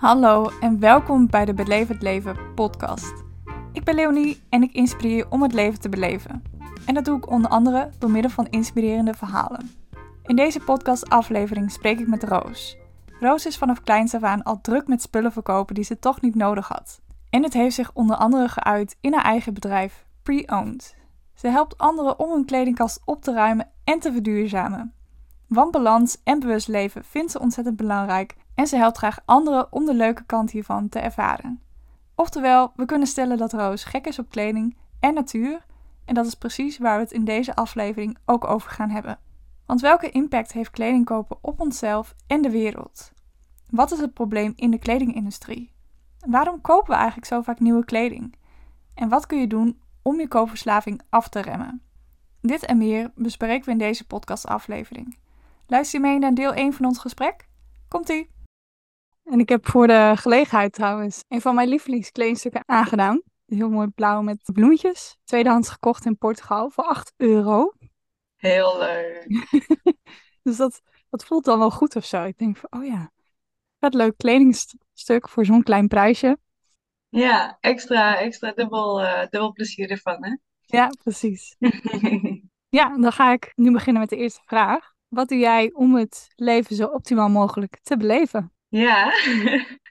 Hallo 0.00 0.50
en 0.60 0.78
welkom 0.78 1.26
bij 1.26 1.44
de 1.44 1.54
Beleef 1.54 1.88
het 1.88 2.02
Leven 2.02 2.54
podcast. 2.54 3.12
Ik 3.72 3.84
ben 3.84 3.94
Leonie 3.94 4.42
en 4.48 4.62
ik 4.62 4.72
inspireer 4.72 5.16
je 5.16 5.30
om 5.30 5.42
het 5.42 5.52
leven 5.52 5.80
te 5.80 5.88
beleven. 5.88 6.42
En 6.86 6.94
dat 6.94 7.04
doe 7.04 7.16
ik 7.16 7.30
onder 7.30 7.50
andere 7.50 7.90
door 7.98 8.10
middel 8.10 8.30
van 8.30 8.46
inspirerende 8.46 9.14
verhalen. 9.14 9.70
In 10.22 10.36
deze 10.36 10.60
podcastaflevering 10.60 11.70
spreek 11.70 12.00
ik 12.00 12.06
met 12.06 12.22
Roos. 12.22 12.76
Roos 13.18 13.46
is 13.46 13.58
vanaf 13.58 13.80
kleins 13.80 14.14
af 14.14 14.22
aan 14.22 14.42
al 14.42 14.60
druk 14.60 14.86
met 14.86 15.02
spullen 15.02 15.32
verkopen 15.32 15.74
die 15.74 15.84
ze 15.84 15.98
toch 15.98 16.20
niet 16.20 16.34
nodig 16.34 16.68
had. 16.68 17.00
En 17.30 17.42
het 17.42 17.52
heeft 17.52 17.74
zich 17.74 17.90
onder 17.92 18.16
andere 18.16 18.48
geuit 18.48 18.96
in 19.00 19.12
haar 19.12 19.24
eigen 19.24 19.54
bedrijf, 19.54 20.06
Pre-Owned. 20.22 20.96
Ze 21.34 21.48
helpt 21.48 21.78
anderen 21.78 22.18
om 22.18 22.32
hun 22.32 22.44
kledingkast 22.44 23.00
op 23.04 23.22
te 23.22 23.32
ruimen 23.32 23.68
en 23.84 23.98
te 23.98 24.12
verduurzamen. 24.12 24.94
Want 25.50 25.70
balans 25.70 26.20
en 26.24 26.40
bewust 26.40 26.68
leven 26.68 27.04
vindt 27.04 27.30
ze 27.30 27.40
ontzettend 27.40 27.76
belangrijk 27.76 28.36
en 28.54 28.66
ze 28.66 28.76
helpt 28.76 28.96
graag 28.96 29.18
anderen 29.24 29.72
om 29.72 29.84
de 29.84 29.94
leuke 29.94 30.24
kant 30.24 30.50
hiervan 30.50 30.88
te 30.88 30.98
ervaren. 30.98 31.60
Oftewel, 32.14 32.72
we 32.76 32.84
kunnen 32.84 33.06
stellen 33.06 33.38
dat 33.38 33.52
Roos 33.52 33.84
gek 33.84 34.06
is 34.06 34.18
op 34.18 34.30
kleding 34.30 34.76
en 35.00 35.14
natuur 35.14 35.66
en 36.04 36.14
dat 36.14 36.26
is 36.26 36.34
precies 36.34 36.78
waar 36.78 36.96
we 36.96 37.02
het 37.02 37.12
in 37.12 37.24
deze 37.24 37.54
aflevering 37.54 38.18
ook 38.24 38.44
over 38.44 38.70
gaan 38.70 38.90
hebben. 38.90 39.18
Want 39.66 39.80
welke 39.80 40.10
impact 40.10 40.52
heeft 40.52 40.70
kleding 40.70 41.04
kopen 41.04 41.38
op 41.40 41.60
onszelf 41.60 42.14
en 42.26 42.42
de 42.42 42.50
wereld? 42.50 43.12
Wat 43.68 43.92
is 43.92 43.98
het 43.98 44.14
probleem 44.14 44.52
in 44.56 44.70
de 44.70 44.78
kledingindustrie? 44.78 45.72
Waarom 46.26 46.60
kopen 46.60 46.90
we 46.90 46.96
eigenlijk 46.96 47.26
zo 47.26 47.42
vaak 47.42 47.60
nieuwe 47.60 47.84
kleding? 47.84 48.34
En 48.94 49.08
wat 49.08 49.26
kun 49.26 49.38
je 49.38 49.46
doen 49.46 49.80
om 50.02 50.20
je 50.20 50.28
koopverslaving 50.28 51.00
af 51.08 51.28
te 51.28 51.40
remmen? 51.40 51.82
Dit 52.40 52.64
en 52.64 52.78
meer 52.78 53.12
bespreken 53.14 53.64
we 53.64 53.70
in 53.70 53.78
deze 53.78 54.06
podcastaflevering. 54.06 55.18
Luister 55.70 56.00
je 56.00 56.06
mee 56.06 56.18
naar 56.18 56.34
deel 56.34 56.52
1 56.52 56.72
van 56.72 56.84
ons 56.86 56.98
gesprek? 56.98 57.48
Komt-ie! 57.88 58.30
En 59.24 59.40
ik 59.40 59.48
heb 59.48 59.68
voor 59.68 59.86
de 59.86 60.12
gelegenheid 60.16 60.72
trouwens 60.72 61.24
een 61.28 61.40
van 61.40 61.54
mijn 61.54 61.68
lievelingskledingstukken 61.68 62.62
aangedaan. 62.66 63.22
Heel 63.46 63.70
mooi 63.70 63.88
blauw 63.88 64.22
met 64.22 64.50
bloemetjes. 64.52 65.16
Tweedehands 65.24 65.68
gekocht 65.68 66.04
in 66.04 66.18
Portugal 66.18 66.70
voor 66.70 66.84
8 66.84 67.12
euro. 67.16 67.72
Heel 68.36 68.78
leuk. 68.78 69.26
dus 70.42 70.56
dat, 70.56 70.80
dat 71.10 71.24
voelt 71.24 71.44
dan 71.44 71.58
wel 71.58 71.70
goed 71.70 71.96
of 71.96 72.04
zo. 72.04 72.24
Ik 72.24 72.38
denk 72.38 72.56
van, 72.56 72.80
oh 72.80 72.86
ja, 72.86 73.10
wat 73.78 73.94
leuk 73.94 74.16
kledingstuk 74.16 75.28
voor 75.28 75.44
zo'n 75.44 75.62
klein 75.62 75.88
prijsje. 75.88 76.38
Ja, 77.08 77.56
extra, 77.60 78.18
extra 78.18 78.52
dubbel, 78.52 79.02
uh, 79.02 79.20
dubbel 79.20 79.52
plezier 79.52 79.90
ervan, 79.90 80.24
hè? 80.24 80.36
Ja, 80.60 80.88
precies. 81.02 81.56
ja, 82.78 82.96
dan 82.96 83.12
ga 83.12 83.32
ik 83.32 83.52
nu 83.54 83.72
beginnen 83.72 84.00
met 84.00 84.10
de 84.10 84.16
eerste 84.16 84.42
vraag. 84.44 84.98
Wat 85.10 85.28
doe 85.28 85.38
jij 85.38 85.70
om 85.72 85.94
het 85.94 86.28
leven 86.36 86.76
zo 86.76 86.86
optimaal 86.86 87.28
mogelijk 87.28 87.78
te 87.82 87.96
beleven? 87.96 88.52
Ja, 88.68 89.12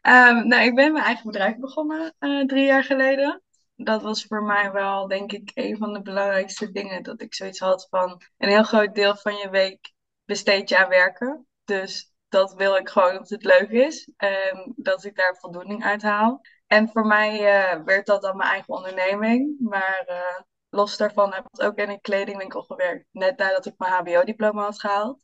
um, 0.02 0.48
nou, 0.50 0.64
ik 0.64 0.76
ben 0.76 0.92
mijn 0.92 1.06
eigen 1.06 1.26
bedrijf 1.26 1.58
begonnen 1.58 2.14
uh, 2.20 2.46
drie 2.46 2.66
jaar 2.66 2.84
geleden. 2.84 3.42
Dat 3.76 4.02
was 4.02 4.26
voor 4.26 4.44
mij 4.44 4.72
wel, 4.72 5.08
denk 5.08 5.32
ik, 5.32 5.52
een 5.54 5.78
van 5.78 5.94
de 5.94 6.02
belangrijkste 6.02 6.72
dingen. 6.72 7.04
Dat 7.04 7.22
ik 7.22 7.34
zoiets 7.34 7.60
had 7.60 7.88
van 7.90 8.22
een 8.38 8.50
heel 8.50 8.64
groot 8.64 8.96
deel 8.96 9.16
van 9.16 9.36
je 9.36 9.50
week 9.50 9.94
besteed 10.26 10.70
je 10.70 10.78
aan 10.78 10.90
werken. 10.90 11.48
Dus 11.64 12.14
dat 12.30 12.54
wil 12.54 12.76
ik 12.76 12.90
gewoon 12.90 13.14
dat 13.14 13.30
het 13.30 13.44
leuk 13.44 13.70
is 13.70 14.12
en 14.18 14.74
dat 14.76 15.04
ik 15.04 15.16
daar 15.16 15.38
voldoening 15.40 15.84
uit 15.84 16.02
haal. 16.02 16.42
En 16.68 16.90
voor 16.90 17.06
mij 17.06 17.34
uh, 17.34 17.84
werd 17.84 18.06
dat 18.06 18.22
dan 18.22 18.38
mijn 18.38 18.50
eigen 18.50 18.74
onderneming. 18.74 19.56
Maar 19.60 20.06
uh, 20.10 20.42
los 20.70 20.98
daarvan 20.98 21.34
heb 21.34 21.46
ik 21.52 21.64
ook 21.64 21.78
in 21.78 21.90
een 21.90 22.02
kledingwinkel 22.02 22.62
gewerkt. 22.62 23.06
Net 23.12 23.38
nadat 23.38 23.66
ik 23.66 23.74
mijn 23.78 23.92
HBO-diploma 23.92 24.64
had 24.64 24.80
gehaald. 24.80 25.22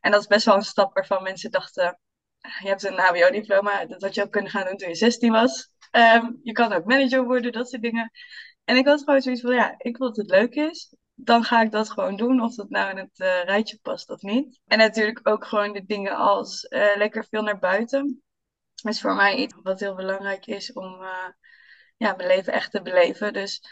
En 0.00 0.10
dat 0.10 0.20
is 0.20 0.26
best 0.26 0.46
wel 0.46 0.54
een 0.54 0.62
stap 0.62 0.94
waarvan 0.94 1.22
mensen 1.22 1.50
dachten: 1.50 1.98
je 2.40 2.68
hebt 2.68 2.84
een 2.84 2.98
HBO-diploma, 2.98 3.84
dat 3.84 4.02
had 4.02 4.14
je 4.14 4.22
ook 4.22 4.30
kunnen 4.32 4.50
gaan 4.50 4.66
doen 4.66 4.76
toen 4.76 4.88
je 4.88 4.94
16 4.94 5.32
was. 5.32 5.70
Um, 5.90 6.40
je 6.42 6.52
kan 6.52 6.72
ook 6.72 6.84
manager 6.84 7.24
worden, 7.24 7.52
dat 7.52 7.68
soort 7.68 7.82
dingen. 7.82 8.10
En 8.64 8.76
ik 8.76 8.86
had 8.86 9.02
gewoon 9.02 9.20
zoiets 9.20 9.40
van: 9.40 9.54
ja, 9.54 9.74
ik 9.78 9.96
wil 9.96 10.06
dat 10.06 10.16
het 10.16 10.30
leuk 10.30 10.54
is. 10.54 10.94
Dan 11.14 11.44
ga 11.44 11.62
ik 11.62 11.70
dat 11.70 11.90
gewoon 11.90 12.16
doen, 12.16 12.40
of 12.40 12.54
dat 12.54 12.68
nou 12.70 12.90
in 12.90 12.96
het 12.96 13.18
uh, 13.18 13.44
rijtje 13.44 13.78
past 13.82 14.10
of 14.10 14.22
niet. 14.22 14.60
En 14.66 14.78
natuurlijk 14.78 15.28
ook 15.28 15.44
gewoon 15.44 15.72
de 15.72 15.84
dingen 15.84 16.16
als 16.16 16.66
uh, 16.68 16.96
lekker 16.96 17.26
veel 17.30 17.42
naar 17.42 17.58
buiten. 17.58 18.22
Dat 18.74 18.92
is 18.92 19.00
voor 19.00 19.14
mij 19.14 19.36
iets 19.36 19.54
wat 19.62 19.80
heel 19.80 19.94
belangrijk 19.94 20.46
is 20.46 20.72
om 20.72 21.02
uh, 21.02 21.28
ja, 21.96 22.14
mijn 22.16 22.28
leven 22.28 22.52
echt 22.52 22.70
te 22.70 22.82
beleven. 22.82 23.32
Dus 23.32 23.62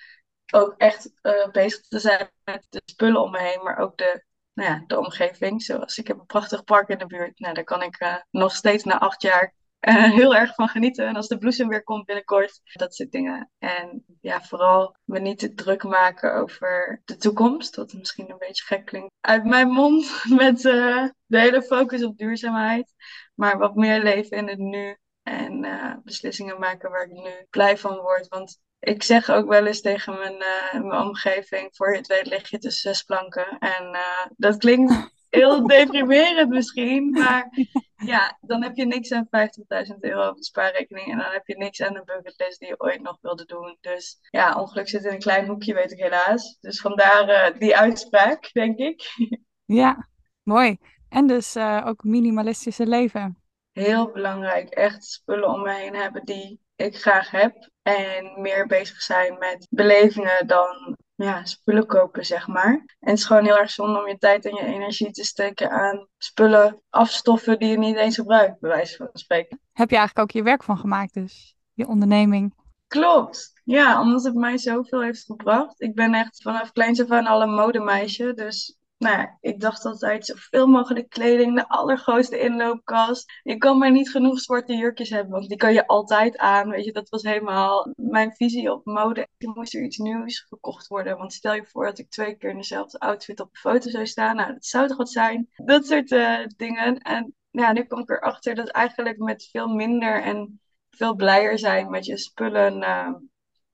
ook 0.51 0.75
echt 0.77 1.11
bezig 1.53 1.81
te 1.81 1.99
zijn 1.99 2.31
met 2.45 2.67
de 2.69 2.83
spullen 2.85 3.23
om 3.23 3.31
me 3.31 3.39
heen, 3.39 3.63
maar 3.63 3.79
ook 3.79 3.97
de 3.97 4.25
nou 4.61 4.73
ja, 4.73 4.85
de 4.87 4.99
omgeving. 4.99 5.63
Zoals 5.63 5.99
ik 5.99 6.07
heb 6.07 6.19
een 6.19 6.27
prachtig 6.27 6.65
park 6.65 6.89
in 6.89 6.99
de 6.99 7.07
buurt. 7.07 7.39
Nou, 7.39 7.55
daar 7.55 7.65
kan 7.65 7.83
ik 7.83 8.01
uh, 8.01 8.17
nog 8.31 8.55
steeds 8.55 8.85
na 8.85 8.99
acht 8.99 9.23
jaar 9.23 9.55
uh, 9.81 10.13
heel 10.21 10.35
erg 10.35 10.55
van 10.55 10.69
genieten. 10.69 11.07
En 11.07 11.17
als 11.17 11.29
de 11.29 11.39
bloesem 11.39 11.69
weer 11.69 11.83
komt 11.83 12.05
binnenkort, 12.05 12.61
dat 12.73 12.95
soort 12.95 13.13
dingen. 13.13 13.51
En 13.59 14.05
ja, 14.21 14.43
vooral 14.43 14.97
me 15.05 15.19
niet 15.19 15.39
te 15.39 15.55
druk 15.55 15.83
maken 15.83 16.35
over 16.35 17.03
de 17.05 17.17
toekomst. 17.17 17.77
Wat 17.77 17.93
misschien 17.93 18.31
een 18.31 18.39
beetje 18.39 18.65
gek 18.65 18.85
klinkt 18.85 19.15
uit 19.21 19.45
mijn 19.45 19.69
mond 19.69 20.23
met 20.37 20.61
de 20.61 21.13
hele 21.27 21.63
focus 21.63 22.05
op 22.05 22.19
duurzaamheid. 22.19 22.95
Maar 23.35 23.59
wat 23.59 23.75
meer 23.75 24.03
leven 24.03 24.37
in 24.37 24.49
het 24.49 24.59
nu. 24.59 24.97
En 25.23 26.01
beslissingen 26.05 26.59
maken 26.59 26.91
waar 26.91 27.05
ik 27.05 27.23
nu 27.23 27.47
blij 27.51 27.79
van 27.79 27.97
word. 27.97 28.29
Want 28.29 28.61
ik 28.81 29.03
zeg 29.03 29.31
ook 29.31 29.49
wel 29.49 29.67
eens 29.67 29.81
tegen 29.81 30.19
mijn, 30.19 30.35
uh, 30.35 30.81
mijn 30.83 31.03
omgeving, 31.03 31.69
voor 31.73 31.91
je 31.91 31.97
het 31.97 32.07
weet 32.07 32.27
lig 32.27 32.51
je 32.51 32.59
tussen 32.59 32.95
zes 32.95 33.03
planken. 33.03 33.59
En 33.59 33.85
uh, 33.93 34.27
dat 34.37 34.57
klinkt 34.57 34.93
heel 35.31 35.67
deprimerend 35.67 36.49
misschien, 36.49 37.11
maar 37.11 37.49
ja, 37.97 38.39
dan 38.41 38.63
heb 38.63 38.77
je 38.77 38.87
niks 38.87 39.13
aan 39.13 39.27
50.000 39.27 39.97
euro 40.01 40.29
op 40.29 40.37
de 40.37 40.45
spaarrekening 40.45 41.07
en 41.11 41.19
dan 41.19 41.31
heb 41.31 41.47
je 41.47 41.57
niks 41.57 41.83
aan 41.83 41.95
de 41.95 42.03
bucketlist 42.05 42.59
die 42.59 42.69
je 42.69 42.81
ooit 42.81 43.03
nog 43.03 43.19
wilde 43.21 43.45
doen. 43.45 43.77
Dus 43.81 44.19
ja, 44.31 44.61
ongeluk 44.61 44.89
zit 44.89 45.05
in 45.05 45.13
een 45.13 45.19
klein 45.19 45.47
hoekje, 45.47 45.75
weet 45.75 45.93
ik 45.93 45.99
helaas. 45.99 46.57
Dus 46.61 46.81
vandaar 46.81 47.29
uh, 47.29 47.59
die 47.59 47.77
uitspraak, 47.77 48.53
denk 48.53 48.79
ik. 48.79 49.03
Ja, 49.65 50.09
mooi. 50.43 50.77
En 51.09 51.27
dus 51.27 51.57
ook 51.57 52.05
minimalistische 52.05 52.87
leven. 52.87 53.43
Heel 53.73 54.11
belangrijk, 54.11 54.69
echt 54.69 55.05
spullen 55.05 55.49
om 55.49 55.63
me 55.63 55.73
heen 55.73 55.95
hebben 55.95 56.25
die 56.25 56.61
ik 56.81 56.97
graag 56.97 57.31
heb. 57.31 57.69
En 57.83 58.41
meer 58.41 58.67
bezig 58.67 59.01
zijn 59.03 59.39
met 59.39 59.67
belevingen 59.71 60.47
dan 60.47 60.97
ja, 61.15 61.45
spullen 61.45 61.87
kopen, 61.87 62.27
zeg 62.27 62.47
maar. 62.47 62.73
En 62.73 63.11
het 63.11 63.19
is 63.19 63.25
gewoon 63.25 63.45
heel 63.45 63.59
erg 63.59 63.71
zonde 63.71 63.99
om 63.99 64.09
je 64.09 64.19
tijd 64.19 64.45
en 64.45 64.55
je 64.55 64.65
energie 64.65 65.11
te 65.11 65.25
steken 65.25 65.71
aan 65.71 66.07
spullen 66.19 66.83
afstoffen 66.91 67.59
die 67.59 67.69
je 67.69 67.79
niet 67.79 67.97
eens 67.97 68.15
gebruikt, 68.15 68.61
bij 68.61 68.71
wijze 68.71 68.97
van 68.97 69.09
spreken. 69.13 69.61
Heb 69.73 69.91
je 69.91 69.97
eigenlijk 69.97 70.29
ook 70.29 70.37
je 70.37 70.43
werk 70.43 70.63
van 70.63 70.79
gemaakt, 70.79 71.15
dus 71.15 71.57
je 71.73 71.87
onderneming? 71.87 72.55
Klopt. 72.87 73.61
Ja, 73.65 74.01
omdat 74.01 74.25
het 74.25 74.35
mij 74.35 74.59
zoveel 74.59 75.03
heeft 75.03 75.25
gebracht. 75.25 75.81
Ik 75.81 75.95
ben 75.95 76.15
echt 76.15 76.43
vanaf 76.43 76.73
kleins 76.73 77.01
af 77.01 77.11
aan 77.11 77.27
al 77.27 77.43
een 77.43 77.55
modemeisje. 77.55 78.35
Dus 78.35 78.79
nou, 79.01 79.29
ik 79.41 79.61
dacht 79.61 79.85
altijd 79.85 80.27
zoveel 80.27 80.67
mogelijk 80.67 81.09
kleding, 81.09 81.55
de 81.55 81.69
allergrootste 81.69 82.39
inloopkast. 82.39 83.33
Je 83.43 83.57
kan 83.57 83.79
maar 83.79 83.91
niet 83.91 84.11
genoeg 84.11 84.41
zwarte 84.41 84.75
jurkjes 84.75 85.11
hebben, 85.11 85.33
want 85.33 85.49
die 85.49 85.57
kan 85.57 85.73
je 85.73 85.87
altijd 85.87 86.37
aan. 86.39 86.71
Weet 86.71 86.85
je, 86.85 86.93
dat 86.93 87.09
was 87.09 87.23
helemaal 87.23 87.93
mijn 87.97 88.33
visie 88.33 88.73
op 88.73 88.85
mode. 88.85 89.29
Er 89.39 89.49
moest 89.49 89.75
er 89.75 89.83
iets 89.83 89.99
nieuws 89.99 90.41
gekocht 90.41 90.87
worden. 90.87 91.17
Want 91.17 91.33
stel 91.33 91.55
je 91.55 91.67
voor 91.67 91.85
dat 91.85 91.99
ik 91.99 92.11
twee 92.11 92.37
keer 92.37 92.51
in 92.51 92.57
dezelfde 92.57 92.99
outfit 92.99 93.41
op 93.41 93.53
de 93.53 93.59
foto 93.59 93.91
zou 93.91 94.07
staan. 94.07 94.37
Nou, 94.37 94.53
dat 94.53 94.65
zou 94.65 94.89
toch 94.89 94.97
wat 94.97 95.11
zijn. 95.11 95.49
Dat 95.57 95.87
soort 95.87 96.11
uh, 96.11 96.47
dingen. 96.57 96.99
En 96.99 97.35
ja, 97.51 97.73
nu 97.73 97.85
kom 97.85 98.01
ik 98.01 98.11
erachter 98.11 98.55
dat 98.55 98.69
eigenlijk 98.69 99.19
met 99.19 99.49
veel 99.51 99.69
minder 99.69 100.23
en 100.23 100.61
veel 100.91 101.15
blijer 101.15 101.59
zijn 101.59 101.91
met 101.91 102.05
je 102.07 102.19
spullen. 102.19 102.83
Uh, 102.83 103.15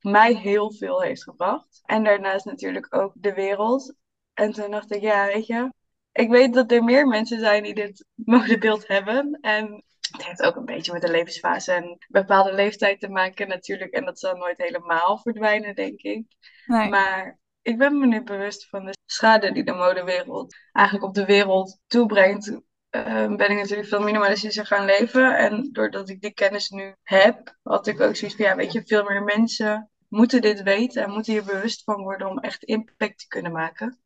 mij 0.01 0.35
heel 0.35 0.73
veel 0.73 1.01
heeft 1.01 1.23
gebracht. 1.23 1.81
En 1.85 2.05
daarnaast 2.05 2.45
natuurlijk 2.45 2.95
ook 2.95 3.13
de 3.15 3.35
wereld. 3.35 3.95
En 4.37 4.53
toen 4.53 4.71
dacht 4.71 4.95
ik, 4.95 5.01
ja, 5.01 5.27
weet 5.27 5.47
je, 5.47 5.73
ik 6.13 6.29
weet 6.29 6.55
dat 6.55 6.73
er 6.73 6.85
meer 6.85 7.07
mensen 7.07 7.39
zijn 7.39 7.63
die 7.63 7.75
dit 7.75 8.05
modebeeld 8.35 8.89
hebben. 8.89 9.39
En 9.41 9.85
het 10.11 10.27
heeft 10.27 10.43
ook 10.43 10.57
een 10.57 10.65
beetje 10.65 10.93
met 10.93 11.03
de 11.03 11.11
levensfase 11.11 11.73
en 11.73 11.99
bepaalde 12.09 12.53
leeftijd 12.53 13.01
te 13.01 13.09
maken 13.09 13.49
natuurlijk. 13.49 13.93
En 13.93 14.05
dat 14.05 14.19
zal 14.19 14.37
nooit 14.37 14.59
helemaal 14.59 15.19
verdwijnen, 15.19 15.75
denk 15.75 16.01
ik. 16.01 16.25
Nee. 16.67 16.89
Maar 16.89 17.39
ik 17.63 17.79
ben 17.79 17.99
me 17.99 18.07
nu 18.07 18.23
bewust 18.23 18.69
van 18.69 18.85
de 18.85 18.97
schade 19.07 19.53
die 19.53 19.65
de 19.65 19.73
modewereld 19.73 20.57
eigenlijk 20.73 21.07
op 21.07 21.15
de 21.15 21.25
wereld 21.25 21.79
toebrengt. 21.87 22.49
Uh, 22.91 23.37
ben 23.37 23.51
ik 23.51 23.57
natuurlijk 23.57 23.89
veel 23.89 24.03
minimalistischer 24.03 24.67
gaan 24.67 24.85
leven. 24.85 25.37
En 25.37 25.69
doordat 25.73 26.09
ik 26.09 26.21
die 26.21 26.33
kennis 26.33 26.69
nu 26.69 26.95
heb, 27.03 27.57
had 27.63 27.87
ik 27.87 28.01
ook 28.01 28.17
zoiets 28.17 28.37
van, 28.37 28.47
ja, 28.47 28.57
weet 28.57 28.73
je, 28.73 28.83
veel 28.87 29.05
meer 29.05 29.23
mensen 29.23 29.91
moeten 30.09 30.41
dit 30.41 30.63
weten 30.63 31.03
en 31.03 31.11
moeten 31.11 31.33
hier 31.33 31.45
bewust 31.45 31.83
van 31.85 32.03
worden 32.03 32.29
om 32.29 32.39
echt 32.39 32.65
impact 32.65 33.19
te 33.19 33.27
kunnen 33.27 33.53
maken. 33.53 34.01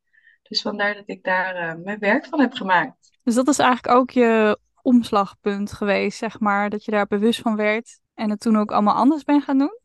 Dus 0.51 0.63
vandaar 0.63 0.95
dat 0.95 1.09
ik 1.09 1.23
daar 1.23 1.77
uh, 1.77 1.85
mijn 1.85 1.99
werk 1.99 2.27
van 2.27 2.41
heb 2.41 2.53
gemaakt. 2.53 3.19
Dus 3.23 3.35
dat 3.35 3.49
is 3.49 3.59
eigenlijk 3.59 3.99
ook 3.99 4.11
je 4.11 4.59
omslagpunt 4.83 5.73
geweest, 5.73 6.19
zeg 6.19 6.41
maar, 6.41 6.71
dat 6.71 6.85
je 6.85 6.91
daar 6.91 7.07
bewust 7.07 7.41
van 7.41 7.57
werd 7.57 8.01
en 8.15 8.31
het 8.31 8.41
toen 8.41 8.57
ook 8.57 8.73
allemaal 8.73 8.95
anders 8.95 9.25
bent 9.25 9.45
gaan 9.45 9.59
doen? 9.59 9.79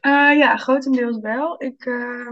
Uh, 0.00 0.36
ja, 0.38 0.56
grotendeels 0.56 1.18
wel. 1.18 1.62
Ik 1.62 1.84
uh, 1.84 2.30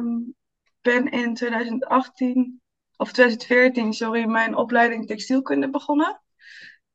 ben 0.80 1.10
in 1.10 1.34
2018, 1.34 2.60
of 2.96 3.12
2014, 3.12 3.92
sorry, 3.92 4.24
mijn 4.24 4.54
opleiding 4.54 5.06
textielkunde 5.06 5.70
begonnen 5.70 6.20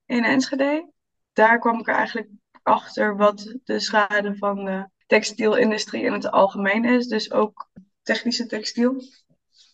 in 0.05 0.23
Enschede. 0.23 0.91
Daar 1.33 1.59
kwam 1.59 1.79
ik 1.79 1.87
er 1.87 1.95
eigenlijk 1.95 2.29
achter 2.63 3.17
wat 3.17 3.55
de 3.63 3.79
schade 3.79 4.35
van 4.37 4.65
de 4.65 4.89
textielindustrie 5.05 6.03
in 6.03 6.13
het 6.13 6.31
algemeen 6.31 6.85
is. 6.85 7.07
Dus 7.07 7.31
ook 7.31 7.69
technische 8.01 8.45
textiel. 8.45 9.01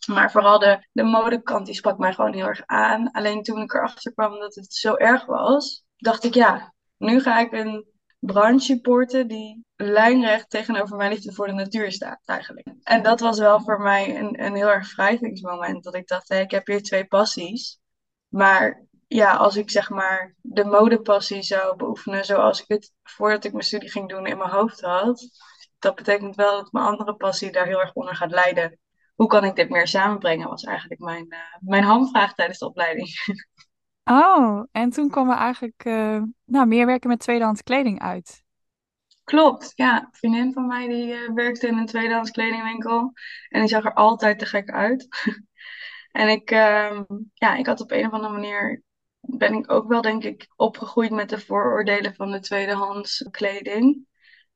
Maar 0.07 0.31
vooral 0.31 0.59
de, 0.59 0.87
de 0.91 1.03
modekant 1.03 1.65
die 1.65 1.75
sprak 1.75 1.97
mij 1.97 2.13
gewoon 2.13 2.33
heel 2.33 2.47
erg 2.47 2.61
aan. 2.65 3.11
Alleen 3.11 3.43
toen 3.43 3.61
ik 3.61 3.73
erachter 3.73 4.13
kwam 4.13 4.39
dat 4.39 4.55
het 4.55 4.73
zo 4.73 4.95
erg 4.95 5.25
was, 5.25 5.83
dacht 5.97 6.23
ik 6.23 6.33
ja, 6.33 6.73
nu 6.97 7.21
ga 7.21 7.39
ik 7.39 7.51
een 7.51 7.85
branche 8.19 8.65
supporten 8.65 9.27
die 9.27 9.65
lijnrecht 9.75 10.49
tegenover 10.49 10.97
mijn 10.97 11.11
liefde 11.11 11.33
voor 11.33 11.47
de 11.47 11.53
natuur 11.53 11.91
staat 11.91 12.21
eigenlijk. 12.25 12.67
En 12.83 13.03
dat 13.03 13.19
was 13.19 13.39
wel 13.39 13.61
voor 13.61 13.81
mij 13.81 14.17
een, 14.19 14.43
een 14.45 14.55
heel 14.55 14.69
erg 14.69 14.95
wrijvingsmoment. 14.95 15.83
Dat 15.83 15.95
ik 15.95 16.07
dacht, 16.07 16.29
hé, 16.29 16.39
ik 16.39 16.51
heb 16.51 16.67
hier 16.67 16.81
twee 16.81 17.05
passies. 17.05 17.79
Maar 18.27 18.85
ja, 19.07 19.35
als 19.35 19.55
ik 19.55 19.71
zeg 19.71 19.89
maar 19.89 20.35
de 20.41 20.65
modepassie 20.65 21.41
zou 21.41 21.75
beoefenen 21.75 22.25
zoals 22.25 22.61
ik 22.61 22.67
het 22.67 22.93
voordat 23.03 23.43
ik 23.43 23.51
mijn 23.51 23.63
studie 23.63 23.91
ging 23.91 24.09
doen 24.09 24.25
in 24.25 24.37
mijn 24.37 24.49
hoofd 24.49 24.81
had. 24.81 25.29
Dat 25.79 25.95
betekent 25.95 26.35
wel 26.35 26.51
dat 26.51 26.71
mijn 26.71 26.85
andere 26.85 27.15
passie 27.15 27.51
daar 27.51 27.65
heel 27.65 27.79
erg 27.79 27.93
onder 27.93 28.15
gaat 28.15 28.31
lijden. 28.31 28.79
Hoe 29.21 29.29
kan 29.29 29.43
ik 29.43 29.55
dit 29.55 29.69
meer 29.69 29.87
samenbrengen, 29.87 30.49
was 30.49 30.63
eigenlijk 30.63 31.01
mijn, 31.01 31.25
uh, 31.29 31.39
mijn 31.59 31.83
hamvraag 31.83 32.33
tijdens 32.33 32.59
de 32.59 32.67
opleiding. 32.67 33.09
Oh, 34.03 34.63
en 34.71 34.89
toen 34.89 35.09
kwam 35.09 35.29
er 35.29 35.37
eigenlijk 35.37 35.85
uh, 35.85 36.21
nou, 36.45 36.67
meer 36.67 36.85
werken 36.85 37.09
met 37.09 37.19
tweedehands 37.19 37.63
kleding 37.63 37.99
uit. 37.99 38.43
Klopt, 39.23 39.71
ja. 39.75 40.01
Een 40.01 40.07
vriendin 40.11 40.53
van 40.53 40.67
mij 40.67 40.87
die 40.87 41.13
uh, 41.13 41.33
werkte 41.33 41.67
in 41.67 41.77
een 41.77 41.85
tweedehands 41.85 42.31
kledingwinkel. 42.31 43.11
En 43.49 43.59
die 43.59 43.69
zag 43.69 43.85
er 43.85 43.93
altijd 43.93 44.39
te 44.39 44.45
gek 44.45 44.71
uit. 44.71 45.07
en 46.21 46.29
ik, 46.29 46.51
uh, 46.51 47.01
ja, 47.33 47.55
ik 47.55 47.65
had 47.65 47.81
op 47.81 47.91
een 47.91 48.05
of 48.05 48.11
andere 48.11 48.33
manier, 48.33 48.83
ben 49.19 49.53
ik 49.53 49.71
ook 49.71 49.87
wel 49.87 50.01
denk 50.01 50.23
ik 50.23 50.47
opgegroeid 50.55 51.11
met 51.11 51.29
de 51.29 51.39
vooroordelen 51.39 52.15
van 52.15 52.31
de 52.31 52.39
tweedehands 52.39 53.27
kleding. 53.31 54.07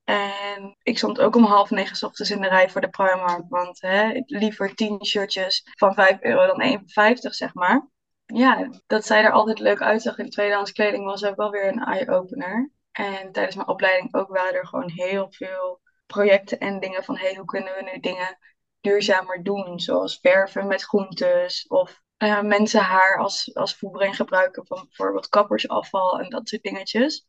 En 0.05 0.75
ik 0.83 0.97
stond 0.97 1.19
ook 1.19 1.35
om 1.35 1.43
half 1.43 1.69
negen 1.69 2.07
ochtends 2.07 2.31
in 2.31 2.41
de 2.41 2.47
rij 2.47 2.69
voor 2.69 2.81
de 2.81 2.89
Primark. 2.89 3.43
Want 3.49 3.81
hè, 3.81 4.21
liever 4.25 4.75
tien 4.75 5.05
shirtjes 5.05 5.67
van 5.77 5.93
5 5.93 6.17
euro 6.21 6.45
dan 6.45 6.79
1,50 6.79 7.29
zeg 7.29 7.53
maar 7.53 7.89
ja, 8.25 8.69
dat 8.87 9.05
zij 9.05 9.23
er 9.23 9.31
altijd 9.31 9.59
leuk 9.59 9.81
uitzag 9.81 10.17
in 10.17 10.29
tweedehands 10.29 10.71
kleding 10.71 11.05
was 11.05 11.25
ook 11.25 11.35
wel 11.35 11.49
weer 11.49 11.67
een 11.67 11.83
eye-opener. 11.83 12.71
En 12.91 13.31
tijdens 13.31 13.55
mijn 13.55 13.67
opleiding 13.67 14.15
ook 14.15 14.29
waren 14.29 14.53
er 14.53 14.67
gewoon 14.67 14.89
heel 14.89 15.31
veel 15.31 15.81
projecten 16.05 16.59
en 16.59 16.79
dingen 16.79 17.03
van 17.03 17.17
hey, 17.17 17.35
hoe 17.35 17.45
kunnen 17.45 17.73
we 17.73 17.91
nu 17.93 17.99
dingen 17.99 18.37
duurzamer 18.81 19.43
doen? 19.43 19.79
Zoals 19.79 20.19
verven 20.21 20.67
met 20.67 20.83
groentes 20.83 21.67
of 21.67 22.01
uh, 22.17 22.41
mensen 22.41 22.81
haar 22.81 23.17
als, 23.17 23.55
als 23.55 23.75
voedbreng 23.75 24.15
gebruiken 24.15 24.67
van 24.67 24.83
bijvoorbeeld 24.85 25.29
kappersafval 25.29 26.19
en 26.19 26.29
dat 26.29 26.49
soort 26.49 26.63
dingetjes. 26.63 27.25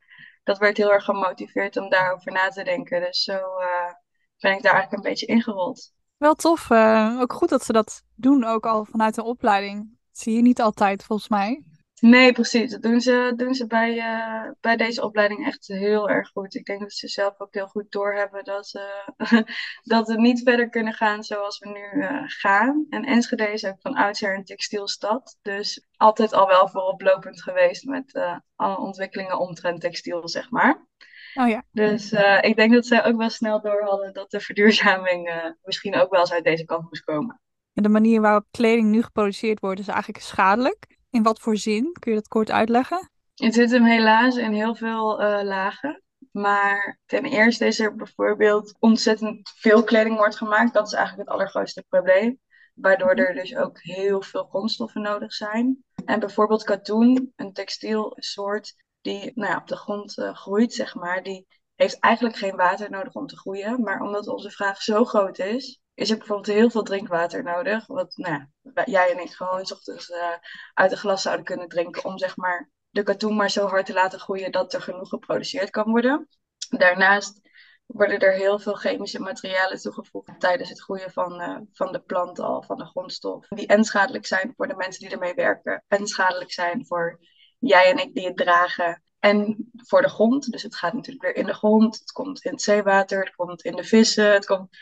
Dat 0.47 0.59
werd 0.59 0.77
heel 0.77 0.93
erg 0.93 1.05
gemotiveerd 1.05 1.77
om 1.77 1.89
daarover 1.89 2.33
na 2.33 2.49
te 2.49 2.65
denken. 2.65 3.01
Dus 3.01 3.23
zo 3.23 3.33
uh, 3.33 3.93
ben 4.39 4.53
ik 4.53 4.63
daar 4.63 4.73
eigenlijk 4.73 4.93
een 4.93 5.11
beetje 5.11 5.27
ingerold. 5.27 5.93
Wel 6.17 6.35
tof. 6.35 6.71
Uh, 6.71 7.19
ook 7.21 7.33
goed 7.33 7.49
dat 7.49 7.65
ze 7.65 7.73
dat 7.73 8.03
doen, 8.15 8.45
ook 8.45 8.67
al 8.67 8.85
vanuit 8.85 9.17
een 9.17 9.25
opleiding 9.25 9.99
zie 10.13 10.37
je 10.37 10.43
niet 10.43 10.61
altijd, 10.61 11.05
volgens 11.05 11.29
mij. 11.29 11.63
Nee, 12.01 12.33
precies. 12.33 12.71
Dat 12.71 12.83
doen 12.83 13.01
ze, 13.01 13.33
doen 13.37 13.55
ze 13.55 13.67
bij, 13.67 13.97
uh, 13.97 14.51
bij 14.61 14.77
deze 14.77 15.03
opleiding 15.03 15.47
echt 15.47 15.67
heel 15.67 16.09
erg 16.09 16.29
goed. 16.29 16.55
Ik 16.55 16.65
denk 16.65 16.81
dat 16.81 16.93
ze 16.93 17.09
zelf 17.09 17.41
ook 17.41 17.55
heel 17.55 17.67
goed 17.67 17.93
doorhebben 17.93 18.45
dat, 18.45 18.73
uh, 19.17 19.43
dat 19.83 20.09
we 20.09 20.21
niet 20.21 20.43
verder 20.43 20.69
kunnen 20.69 20.93
gaan 20.93 21.23
zoals 21.23 21.59
we 21.59 21.69
nu 21.69 22.03
uh, 22.03 22.23
gaan. 22.27 22.87
En 22.89 23.05
Enschede 23.05 23.53
is 23.53 23.65
ook 23.65 23.81
van 23.81 23.95
oudsher 23.95 24.37
een 24.37 24.45
textielstad. 24.45 25.39
Dus 25.43 25.87
altijd 25.97 26.33
al 26.33 26.47
wel 26.47 26.69
vooroplopend 26.69 27.43
geweest 27.43 27.85
met 27.85 28.21
alle 28.57 28.79
ontwikkelingen 28.79 29.39
omtrent 29.39 29.81
textiel, 29.81 30.29
zeg 30.29 30.51
maar. 30.51 30.87
Oh 31.35 31.49
ja. 31.49 31.65
Dus 31.71 32.13
ik 32.41 32.57
denk 32.57 32.73
dat 32.73 32.87
zij 32.87 33.05
ook 33.05 33.17
wel 33.17 33.31
snel 33.31 33.61
door 33.61 33.83
hadden 33.83 34.13
dat 34.13 34.31
de 34.31 34.41
verduurzaming 34.41 35.53
misschien 35.63 35.95
ook 35.95 36.11
wel 36.11 36.21
eens 36.21 36.33
uit 36.33 36.45
deze 36.45 36.65
kant 36.65 36.83
moest 36.83 37.05
komen. 37.05 37.41
En 37.73 37.83
de 37.83 37.89
manier 37.89 38.21
waarop 38.21 38.47
kleding 38.51 38.91
nu 38.91 39.03
geproduceerd 39.03 39.61
wordt 39.61 39.81
is 39.81 39.89
eigenlijk 39.89 40.25
schadelijk. 40.25 40.96
In 41.17 41.23
wat 41.23 41.41
voor 41.41 41.57
zin? 41.57 41.93
Kun 41.99 42.13
je 42.13 42.19
dat 42.19 42.29
kort 42.29 42.51
uitleggen? 42.51 43.11
Het 43.35 43.55
zit 43.55 43.71
hem 43.71 43.85
helaas 43.85 44.37
in 44.37 44.53
heel 44.53 44.75
veel 44.75 45.23
uh, 45.23 45.43
lagen. 45.43 46.03
Maar 46.31 46.99
ten 47.07 47.25
eerste 47.25 47.67
is 47.67 47.81
er 47.81 47.97
bijvoorbeeld 47.97 48.77
ontzettend 48.79 49.53
veel 49.55 49.85
kleding 49.85 50.17
wordt 50.17 50.37
gemaakt. 50.37 50.75
Dat 50.75 50.87
is 50.87 50.93
eigenlijk 50.93 51.29
het 51.29 51.39
allergrootste 51.39 51.85
probleem. 51.89 52.41
Waardoor 52.75 53.15
er 53.15 53.35
dus 53.35 53.57
ook 53.57 53.83
heel 53.83 54.23
veel 54.23 54.45
grondstoffen 54.45 55.03
nodig 55.03 55.33
zijn. 55.33 55.85
En 56.05 56.21
bijvoorbeeld 56.21 56.65
katoen, 56.65 57.33
een 57.37 57.53
textielsoort 57.53 58.75
die 59.01 59.33
nou 59.35 59.51
ja, 59.51 59.59
op 59.59 59.67
de 59.67 59.77
grond 59.77 60.19
uh, 60.19 60.35
groeit, 60.35 60.75
zeg 60.75 60.95
maar, 60.95 61.23
die 61.23 61.47
heeft 61.75 61.99
eigenlijk 61.99 62.37
geen 62.37 62.57
water 62.57 62.91
nodig 62.91 63.13
om 63.13 63.27
te 63.27 63.37
groeien. 63.37 63.81
Maar 63.81 64.01
omdat 64.01 64.27
onze 64.27 64.51
vraag 64.51 64.83
zo 64.83 65.05
groot 65.05 65.39
is, 65.39 65.81
is 65.97 66.11
er 66.11 66.19
bijvoorbeeld 66.19 66.57
heel 66.57 66.71
veel 66.71 66.83
drinkwater 66.83 67.43
nodig. 67.43 67.87
Wat 67.87 68.17
nou, 68.17 68.43
jij 68.85 69.13
en 69.13 69.21
ik 69.21 69.31
gewoon 69.31 69.67
s 69.67 69.73
ochtends 69.73 70.09
uh, 70.09 70.33
uit 70.75 70.91
een 70.91 70.97
glas 70.97 71.23
zouden 71.23 71.45
kunnen 71.45 71.69
drinken. 71.69 72.05
Om 72.05 72.19
zeg 72.19 72.37
maar 72.37 72.71
de 72.91 73.03
katoen 73.03 73.37
maar 73.37 73.51
zo 73.51 73.67
hard 73.67 73.87
te 73.87 73.93
laten 73.93 74.21
groeien 74.21 74.53
dat 74.53 74.73
er 74.73 74.83
genoeg 74.83 75.09
geproduceerd 75.09 75.71
kan 75.71 75.91
worden. 75.91 76.29
Daarnaast 76.69 77.41
worden 77.87 78.19
er 78.19 78.33
heel 78.33 78.59
veel 78.59 78.75
chemische 78.75 79.21
materialen 79.21 79.81
toegevoegd 79.81 80.41
tijdens 80.41 80.69
het 80.69 80.83
groeien 80.83 81.13
van, 81.13 81.41
uh, 81.41 81.59
van 81.73 81.93
de 81.93 82.01
plant 82.01 82.39
al, 82.39 82.63
van 82.63 82.79
de 82.79 82.85
grondstof. 82.85 83.47
Die 83.49 83.67
en 83.67 83.85
schadelijk 83.85 84.27
zijn 84.27 84.53
voor 84.57 84.69
de 84.69 84.77
mensen 84.77 85.03
die 85.03 85.11
ermee 85.11 85.35
werken. 85.35 85.85
En 85.89 86.07
schadelijk 86.07 86.53
zijn 86.53 86.87
voor 86.87 87.21
jij 87.59 87.91
en 87.91 87.99
ik 87.99 88.15
die 88.15 88.27
het 88.27 88.37
dragen. 88.37 89.03
En 89.19 89.71
voor 89.75 90.03
de 90.03 90.09
grond. 90.09 90.51
Dus 90.51 90.63
het 90.63 90.77
gaat 90.77 90.93
natuurlijk 90.93 91.25
weer 91.25 91.37
in 91.37 91.47
de 91.47 91.55
grond. 91.55 91.99
Het 91.99 92.13
komt 92.13 92.45
in 92.45 92.51
het 92.53 92.63
zeewater. 92.63 93.25
Het 93.25 93.35
komt 93.35 93.63
in 93.63 93.77
de 93.77 93.85
vissen. 93.85 94.33
Het 94.33 94.47
komt 94.47 94.77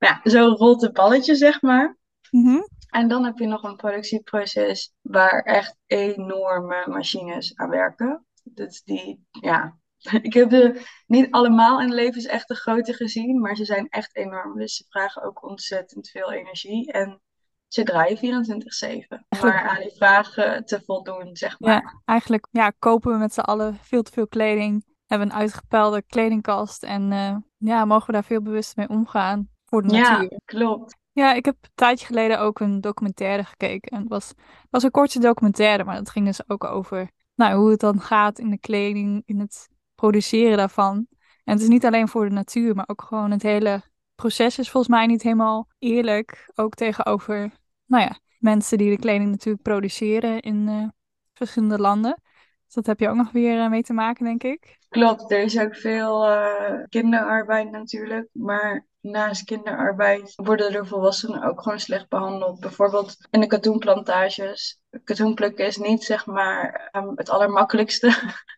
ja, 0.00 0.20
zo 0.24 0.48
rolt 0.48 0.80
het 0.82 0.92
balletje, 0.92 1.34
zeg 1.34 1.62
maar. 1.62 1.98
Mm 2.30 2.68
En 2.88 3.08
dan 3.08 3.24
heb 3.24 3.38
je 3.38 3.46
nog 3.46 3.62
een 3.62 3.76
productieproces 3.76 4.94
waar 5.00 5.42
echt 5.42 5.76
enorme 5.86 6.84
machines 6.86 7.56
aan 7.56 7.68
werken. 7.68 8.26
Dus 8.42 8.82
die, 8.82 9.26
ja, 9.30 9.78
ik 10.22 10.32
heb 10.32 10.50
ze 10.50 10.86
niet 11.06 11.30
allemaal 11.30 11.80
in 11.80 11.94
levensechte 11.94 12.54
grootte 12.54 12.92
gezien, 12.92 13.40
maar 13.40 13.56
ze 13.56 13.64
zijn 13.64 13.88
echt 13.88 14.16
enorm. 14.16 14.58
Dus 14.58 14.76
ze 14.76 14.84
vragen 14.88 15.22
ook 15.22 15.48
ontzettend 15.48 16.08
veel 16.08 16.32
energie. 16.32 16.92
En 16.92 17.20
ze 17.68 17.82
draaien 17.82 18.16
24-7. 18.16 18.20
Maar 19.42 19.68
aan 19.68 19.80
die 19.80 19.94
vragen 19.96 20.64
te 20.64 20.82
voldoen, 20.84 21.36
zeg 21.36 21.60
maar. 21.60 21.72
Ja, 21.72 22.00
eigenlijk 22.04 22.46
ja, 22.50 22.72
kopen 22.78 23.12
we 23.12 23.18
met 23.18 23.34
z'n 23.34 23.40
allen 23.40 23.74
veel 23.74 24.02
te 24.02 24.12
veel 24.12 24.28
kleding. 24.28 24.84
Hebben 25.06 25.30
een 25.30 25.36
uitgepelde 25.36 26.02
kledingkast. 26.02 26.82
En 26.82 27.12
uh, 27.12 27.36
ja, 27.56 27.84
mogen 27.84 28.06
we 28.06 28.12
daar 28.12 28.24
veel 28.24 28.42
bewust 28.42 28.76
mee 28.76 28.88
omgaan 28.88 29.50
voor 29.70 29.82
de 29.82 29.88
natuur. 29.88 30.30
Ja, 30.30 30.38
klopt. 30.44 30.98
Ja, 31.12 31.32
ik 31.34 31.44
heb 31.44 31.56
een 31.60 31.70
tijdje 31.74 32.06
geleden 32.06 32.40
ook 32.40 32.60
een 32.60 32.80
documentaire 32.80 33.44
gekeken. 33.44 33.90
En 33.90 34.00
het 34.00 34.08
was, 34.08 34.28
het 34.28 34.68
was 34.70 34.82
een 34.82 34.90
korte 34.90 35.20
documentaire, 35.20 35.84
maar 35.84 35.96
het 35.96 36.10
ging 36.10 36.26
dus 36.26 36.48
ook 36.48 36.64
over 36.64 37.10
nou, 37.34 37.56
hoe 37.56 37.70
het 37.70 37.80
dan 37.80 38.00
gaat 38.00 38.38
in 38.38 38.50
de 38.50 38.58
kleding, 38.58 39.22
in 39.26 39.38
het 39.38 39.68
produceren 39.94 40.56
daarvan. 40.56 41.06
En 41.44 41.52
het 41.52 41.62
is 41.62 41.68
niet 41.68 41.86
alleen 41.86 42.08
voor 42.08 42.28
de 42.28 42.34
natuur, 42.34 42.74
maar 42.74 42.88
ook 42.88 43.02
gewoon 43.02 43.30
het 43.30 43.42
hele 43.42 43.82
proces 44.14 44.58
is 44.58 44.70
volgens 44.70 44.92
mij 44.92 45.06
niet 45.06 45.22
helemaal 45.22 45.68
eerlijk. 45.78 46.50
Ook 46.54 46.74
tegenover, 46.74 47.52
nou 47.86 48.02
ja, 48.02 48.18
mensen 48.38 48.78
die 48.78 48.90
de 48.90 48.98
kleding 48.98 49.30
natuurlijk 49.30 49.62
produceren 49.62 50.40
in 50.40 50.68
uh, 50.68 50.88
verschillende 51.34 51.78
landen. 51.78 52.22
Dus 52.70 52.84
dat 52.84 52.98
heb 52.98 53.00
je 53.00 53.08
ook 53.08 53.24
nog 53.24 53.32
weer 53.32 53.56
uh, 53.56 53.68
mee 53.68 53.82
te 53.82 53.92
maken, 53.92 54.24
denk 54.24 54.42
ik. 54.42 54.78
Klopt, 54.88 55.32
er 55.32 55.42
is 55.42 55.58
ook 55.58 55.76
veel 55.76 56.28
uh, 56.28 56.84
kinderarbeid 56.88 57.70
natuurlijk. 57.70 58.28
Maar 58.32 58.86
naast 59.00 59.44
kinderarbeid 59.44 60.32
worden 60.36 60.72
er 60.72 60.86
volwassenen 60.86 61.42
ook 61.42 61.62
gewoon 61.62 61.80
slecht 61.80 62.08
behandeld. 62.08 62.60
Bijvoorbeeld 62.60 63.16
in 63.30 63.40
de 63.40 63.46
katoenplantages. 63.46 64.80
Katoenplukken 65.04 65.66
is 65.66 65.76
niet 65.76 66.04
zeg 66.04 66.26
maar 66.26 66.90
um, 66.92 67.12
het 67.14 67.28
allermakkelijkste 67.28 68.06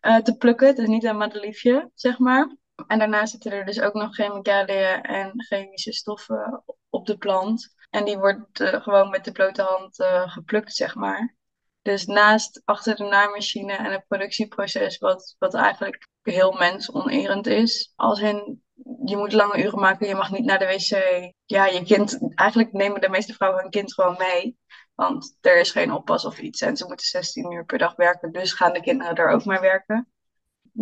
uh, 0.01 0.17
te 0.27 0.37
plukken. 0.37 0.67
Het 0.67 0.77
is 0.77 0.87
niet 0.87 1.03
een 1.03 1.17
madeliefje, 1.17 1.91
zeg 1.93 2.19
maar. 2.19 2.57
En 2.87 2.99
daarna 2.99 3.25
zitten 3.25 3.51
er 3.51 3.65
dus 3.65 3.81
ook 3.81 3.93
nog 3.93 4.15
chemicaliën 4.15 5.01
en 5.01 5.31
chemische 5.35 5.93
stoffen 5.93 6.63
op 6.89 7.05
de 7.05 7.17
plant. 7.17 7.75
En 7.89 8.05
die 8.05 8.17
wordt 8.17 8.63
gewoon 8.63 9.09
met 9.09 9.25
de 9.25 9.31
blote 9.31 9.61
hand 9.61 9.95
geplukt, 10.25 10.75
zeg 10.75 10.95
maar. 10.95 11.35
Dus 11.83 12.05
naast 12.05 12.61
achter 12.65 12.95
de 12.95 13.03
naaimachine 13.03 13.73
en 13.73 13.91
het 13.91 14.07
productieproces, 14.07 14.97
wat, 14.97 15.35
wat 15.39 15.53
eigenlijk 15.53 16.07
heel 16.21 16.51
mensonerend 16.51 17.47
is. 17.47 17.93
Als 17.95 18.19
in, 18.19 18.63
je 19.05 19.17
moet 19.17 19.33
lange 19.33 19.63
uren 19.63 19.79
maken, 19.79 20.07
je 20.07 20.15
mag 20.15 20.31
niet 20.31 20.45
naar 20.45 20.59
de 20.59 20.65
wc. 20.65 21.31
Ja, 21.45 21.65
je 21.65 21.83
kind, 21.83 22.19
eigenlijk 22.35 22.71
nemen 22.71 23.01
de 23.01 23.09
meeste 23.09 23.33
vrouwen 23.33 23.61
hun 23.61 23.71
kind 23.71 23.93
gewoon 23.93 24.15
mee. 24.17 24.57
Want 24.95 25.37
er 25.41 25.59
is 25.59 25.71
geen 25.71 25.91
oppas 25.91 26.25
of 26.25 26.39
iets 26.39 26.61
en 26.61 26.77
ze 26.77 26.85
moeten 26.87 27.05
16 27.05 27.51
uur 27.51 27.65
per 27.65 27.77
dag 27.77 27.95
werken. 27.95 28.31
Dus 28.31 28.53
gaan 28.53 28.73
de 28.73 28.81
kinderen 28.81 29.15
er 29.15 29.29
ook 29.29 29.45
maar 29.45 29.61
werken. 29.61 30.07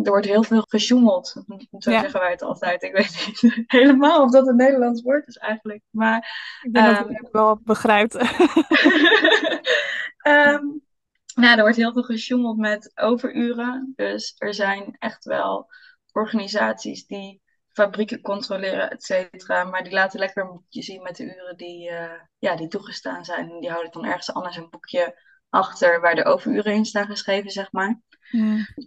Er 0.02 0.10
wordt 0.10 0.26
heel 0.26 0.42
veel 0.42 0.64
gesjoemeld. 0.68 1.28
Zo 1.78 1.90
ja. 1.90 2.00
zeggen 2.00 2.20
wij 2.20 2.30
het 2.30 2.42
altijd. 2.42 2.82
Ik 2.82 2.92
weet 2.92 3.40
niet 3.42 3.64
helemaal 3.66 4.22
of 4.22 4.30
dat 4.30 4.46
een 4.46 4.56
Nederlands 4.56 5.02
woord 5.02 5.26
is 5.26 5.36
eigenlijk. 5.36 5.82
Maar, 5.90 6.16
ik 6.62 6.72
denk 6.72 6.86
um, 6.86 6.94
dat 6.94 7.08
je 7.08 7.14
het 7.14 7.30
wel 7.32 7.60
begrijpt. 7.64 8.14
um, 10.26 10.82
nou, 11.42 11.56
er 11.56 11.62
wordt 11.62 11.76
heel 11.76 11.92
veel 11.92 12.02
gesjoemeld 12.02 12.58
met 12.58 12.92
overuren. 12.94 13.92
Dus 13.96 14.34
er 14.38 14.54
zijn 14.54 14.96
echt 14.98 15.24
wel 15.24 15.70
organisaties 16.12 17.06
die 17.06 17.42
fabrieken 17.68 18.20
controleren, 18.20 18.90
et 18.90 19.04
cetera. 19.04 19.64
Maar 19.64 19.84
die 19.84 19.92
laten 19.92 20.18
lekker 20.18 20.42
een 20.42 20.50
boekje 20.50 20.82
zien 20.82 21.02
met 21.02 21.16
de 21.16 21.24
uren 21.24 21.56
die, 21.56 21.90
uh, 21.90 22.10
ja, 22.38 22.56
die 22.56 22.68
toegestaan 22.68 23.24
zijn. 23.24 23.50
En 23.50 23.60
die 23.60 23.70
houden 23.70 23.92
dan 23.92 24.04
ergens 24.04 24.32
anders 24.32 24.56
een 24.56 24.70
boekje 24.70 25.20
achter 25.48 26.00
waar 26.00 26.14
de 26.14 26.24
overuren 26.24 26.72
in 26.72 26.84
staan 26.84 27.06
geschreven, 27.06 27.50
zeg 27.50 27.72
maar. 27.72 28.00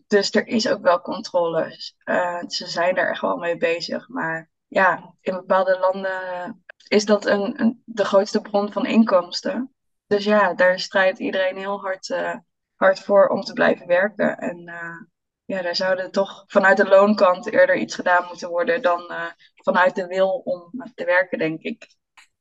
Dus 0.07 0.31
er 0.31 0.47
is 0.47 0.67
ook 0.67 0.81
wel 0.81 1.01
controle. 1.01 1.93
Uh, 2.05 2.43
ze 2.47 2.67
zijn 2.67 2.97
er 2.97 3.09
echt 3.09 3.21
wel 3.21 3.37
mee 3.37 3.57
bezig. 3.57 4.07
Maar 4.07 4.49
ja, 4.67 5.15
in 5.21 5.33
bepaalde 5.33 5.79
landen 5.79 6.63
is 6.87 7.05
dat 7.05 7.25
een, 7.25 7.61
een, 7.61 7.81
de 7.85 8.05
grootste 8.05 8.41
bron 8.41 8.71
van 8.71 8.85
inkomsten. 8.85 9.74
Dus 10.07 10.23
ja, 10.23 10.53
daar 10.53 10.79
strijdt 10.79 11.19
iedereen 11.19 11.57
heel 11.57 11.79
hard, 11.79 12.09
uh, 12.09 12.35
hard 12.75 12.99
voor 12.99 13.27
om 13.27 13.41
te 13.41 13.53
blijven 13.53 13.87
werken. 13.87 14.37
En 14.37 14.59
uh, 14.59 15.01
ja, 15.45 15.61
daar 15.61 15.75
zouden 15.75 16.11
toch 16.11 16.43
vanuit 16.47 16.77
de 16.77 16.87
loonkant 16.87 17.51
eerder 17.51 17.75
iets 17.75 17.95
gedaan 17.95 18.25
moeten 18.27 18.49
worden 18.49 18.81
dan 18.81 19.01
uh, 19.11 19.25
vanuit 19.55 19.95
de 19.95 20.07
wil 20.07 20.29
om 20.29 20.71
te 20.93 21.05
werken, 21.05 21.37
denk 21.37 21.61
ik. 21.61 21.87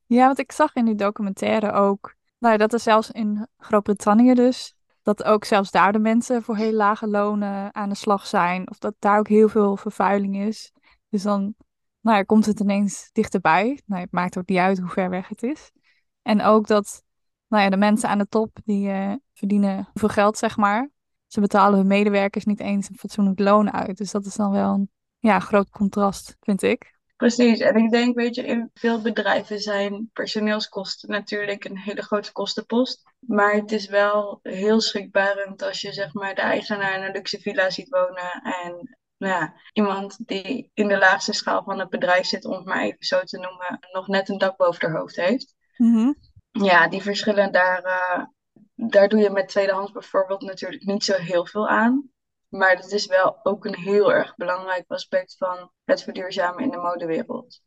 Ja, 0.06 0.26
want 0.26 0.38
ik 0.38 0.52
zag 0.52 0.74
in 0.74 0.84
die 0.84 0.94
documentaire 0.94 1.72
ook, 1.72 2.14
nou, 2.38 2.56
dat 2.56 2.72
er 2.72 2.80
zelfs 2.80 3.10
in 3.10 3.48
Groot-Brittannië 3.58 4.34
dus, 4.34 4.74
dat 5.02 5.24
ook 5.24 5.44
zelfs 5.44 5.70
daar 5.70 5.92
de 5.92 5.98
mensen 5.98 6.42
voor 6.42 6.56
heel 6.56 6.72
lage 6.72 7.06
lonen 7.06 7.74
aan 7.74 7.88
de 7.88 7.94
slag 7.94 8.26
zijn. 8.26 8.70
Of 8.70 8.78
dat 8.78 8.94
daar 8.98 9.18
ook 9.18 9.28
heel 9.28 9.48
veel 9.48 9.76
vervuiling 9.76 10.36
is. 10.36 10.72
Dus 11.08 11.22
dan 11.22 11.54
nou 12.00 12.24
komt 12.24 12.46
het 12.46 12.60
ineens 12.60 13.10
dichterbij. 13.12 13.80
Nou, 13.86 14.02
het 14.02 14.12
maakt 14.12 14.38
ook 14.38 14.48
niet 14.48 14.58
uit 14.58 14.78
hoe 14.78 14.88
ver 14.88 15.10
weg 15.10 15.28
het 15.28 15.42
is. 15.42 15.70
En 16.22 16.42
ook 16.42 16.66
dat 16.66 17.03
nou 17.54 17.66
ja, 17.66 17.70
de 17.70 17.76
mensen 17.76 18.08
aan 18.08 18.18
de 18.18 18.28
top, 18.28 18.58
die 18.64 18.88
uh, 18.88 19.12
verdienen 19.32 19.88
veel 19.94 20.08
geld, 20.08 20.38
zeg 20.38 20.56
maar. 20.56 20.90
Ze 21.26 21.40
betalen 21.40 21.78
hun 21.78 21.86
medewerkers 21.86 22.44
niet 22.44 22.60
eens 22.60 22.88
een 22.88 22.98
fatsoenlijk 22.98 23.38
loon 23.38 23.72
uit. 23.72 23.96
Dus 23.96 24.10
dat 24.10 24.26
is 24.26 24.34
dan 24.34 24.50
wel 24.50 24.74
een 24.74 24.90
ja, 25.18 25.40
groot 25.40 25.70
contrast, 25.70 26.36
vind 26.40 26.62
ik. 26.62 26.92
Precies, 27.16 27.58
en 27.58 27.76
ik 27.76 27.90
denk, 27.90 28.16
weet 28.16 28.34
je, 28.34 28.42
in 28.42 28.70
veel 28.74 29.02
bedrijven 29.02 29.60
zijn 29.60 30.10
personeelskosten 30.12 31.10
natuurlijk 31.10 31.64
een 31.64 31.78
hele 31.78 32.02
grote 32.02 32.32
kostenpost. 32.32 33.02
Maar 33.18 33.54
het 33.54 33.72
is 33.72 33.88
wel 33.88 34.38
heel 34.42 34.80
schrikbarend 34.80 35.62
als 35.62 35.80
je 35.80 35.92
zeg 35.92 36.12
maar 36.12 36.34
de 36.34 36.40
eigenaar 36.40 36.96
in 36.98 37.02
een 37.02 37.12
luxe 37.12 37.40
villa 37.40 37.70
ziet 37.70 37.88
wonen 37.88 38.42
en 38.42 38.98
nou 39.16 39.32
ja, 39.32 39.54
iemand 39.72 40.16
die 40.26 40.70
in 40.74 40.88
de 40.88 40.98
laagste 40.98 41.32
schaal 41.32 41.62
van 41.62 41.78
het 41.78 41.90
bedrijf 41.90 42.26
zit, 42.26 42.44
om 42.44 42.52
het 42.52 42.64
maar 42.64 42.82
even 42.82 43.04
zo 43.06 43.22
te 43.22 43.38
noemen, 43.38 43.78
nog 43.92 44.08
net 44.08 44.28
een 44.28 44.38
dak 44.38 44.56
boven 44.56 44.88
haar 44.88 44.98
hoofd 44.98 45.16
heeft. 45.16 45.54
Mhm. 45.76 46.12
Ja, 46.62 46.88
die 46.88 47.02
verschillen 47.02 47.52
daar, 47.52 47.84
uh, 47.84 48.24
daar 48.88 49.08
doe 49.08 49.20
je 49.20 49.30
met 49.30 49.48
tweedehands 49.48 49.92
bijvoorbeeld 49.92 50.42
natuurlijk 50.42 50.84
niet 50.84 51.04
zo 51.04 51.14
heel 51.14 51.46
veel 51.46 51.68
aan. 51.68 52.08
Maar 52.48 52.76
dat 52.76 52.92
is 52.92 53.06
wel 53.06 53.38
ook 53.42 53.64
een 53.64 53.76
heel 53.76 54.12
erg 54.12 54.36
belangrijk 54.36 54.84
aspect 54.88 55.36
van 55.38 55.70
het 55.84 56.02
verduurzamen 56.02 56.62
in 56.62 56.70
de 56.70 56.76
modewereld. 56.76 57.60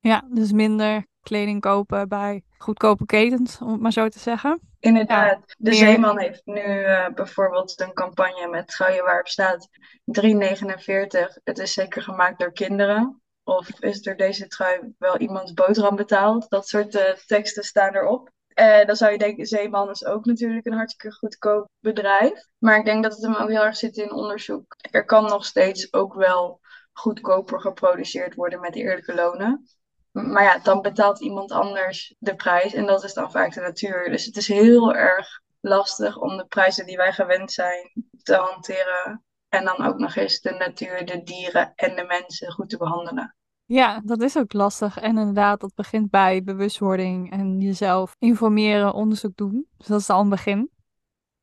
Ja, 0.00 0.24
dus 0.30 0.52
minder 0.52 1.06
kleding 1.22 1.60
kopen 1.60 2.08
bij 2.08 2.42
goedkope 2.58 3.06
ketens, 3.06 3.60
om 3.60 3.72
het 3.72 3.80
maar 3.80 3.92
zo 3.92 4.08
te 4.08 4.18
zeggen. 4.18 4.60
Inderdaad. 4.80 5.54
de 5.58 5.74
Zeeman 5.74 6.18
heeft 6.18 6.42
nu 6.44 6.62
uh, 6.62 7.08
bijvoorbeeld 7.08 7.80
een 7.80 7.92
campagne 7.92 8.48
met 8.48 8.74
Gouwen 8.74 9.04
waarop 9.04 9.28
staat 9.28 9.68
3,49. 10.04 11.42
Het 11.44 11.58
is 11.58 11.72
zeker 11.72 12.02
gemaakt 12.02 12.38
door 12.38 12.52
kinderen. 12.52 13.22
Of 13.48 13.80
is 13.80 14.06
er 14.06 14.16
deze 14.16 14.46
trui 14.46 14.94
wel 14.98 15.18
iemands 15.18 15.52
boterham 15.52 15.96
betaald? 15.96 16.48
Dat 16.48 16.68
soort 16.68 16.94
uh, 16.94 17.02
teksten 17.26 17.62
staan 17.62 17.94
erop. 17.94 18.30
Uh, 18.54 18.84
dan 18.84 18.96
zou 18.96 19.12
je 19.12 19.18
denken, 19.18 19.46
Zeeman 19.46 19.90
is 19.90 20.04
ook 20.04 20.24
natuurlijk 20.24 20.66
een 20.66 20.72
hartstikke 20.72 21.16
goedkoop 21.16 21.68
bedrijf. 21.78 22.46
Maar 22.58 22.78
ik 22.78 22.84
denk 22.84 23.02
dat 23.02 23.12
het 23.12 23.22
hem 23.22 23.34
ook 23.34 23.48
heel 23.48 23.64
erg 23.64 23.76
zit 23.76 23.96
in 23.96 24.12
onderzoek. 24.12 24.76
Er 24.90 25.04
kan 25.04 25.24
nog 25.24 25.44
steeds 25.44 25.92
ook 25.92 26.14
wel 26.14 26.60
goedkoper 26.92 27.60
geproduceerd 27.60 28.34
worden 28.34 28.60
met 28.60 28.74
eerlijke 28.74 29.14
lonen. 29.14 29.68
Maar 30.12 30.42
ja, 30.42 30.58
dan 30.58 30.82
betaalt 30.82 31.20
iemand 31.20 31.52
anders 31.52 32.14
de 32.18 32.34
prijs 32.34 32.74
en 32.74 32.86
dat 32.86 33.04
is 33.04 33.14
dan 33.14 33.30
vaak 33.30 33.54
de 33.54 33.60
natuur. 33.60 34.10
Dus 34.10 34.24
het 34.24 34.36
is 34.36 34.48
heel 34.48 34.94
erg 34.94 35.40
lastig 35.60 36.16
om 36.16 36.36
de 36.36 36.46
prijzen 36.46 36.86
die 36.86 36.96
wij 36.96 37.12
gewend 37.12 37.52
zijn 37.52 37.92
te 38.22 38.34
hanteren. 38.34 39.24
En 39.48 39.64
dan 39.64 39.86
ook 39.86 39.98
nog 39.98 40.16
eens 40.16 40.40
de 40.40 40.50
natuur, 40.50 41.06
de 41.06 41.22
dieren 41.22 41.72
en 41.74 41.96
de 41.96 42.04
mensen 42.04 42.52
goed 42.52 42.70
te 42.70 42.76
behandelen. 42.76 43.36
Ja, 43.68 44.00
dat 44.04 44.22
is 44.22 44.38
ook 44.38 44.52
lastig. 44.52 44.98
En 44.98 45.18
inderdaad, 45.18 45.60
dat 45.60 45.74
begint 45.74 46.10
bij 46.10 46.42
bewustwording 46.42 47.30
en 47.30 47.60
jezelf 47.60 48.14
informeren, 48.18 48.94
onderzoek 48.94 49.36
doen. 49.36 49.66
Dus 49.76 49.86
dat 49.86 50.00
is 50.00 50.10
al 50.10 50.20
een 50.20 50.28
begin. 50.28 50.70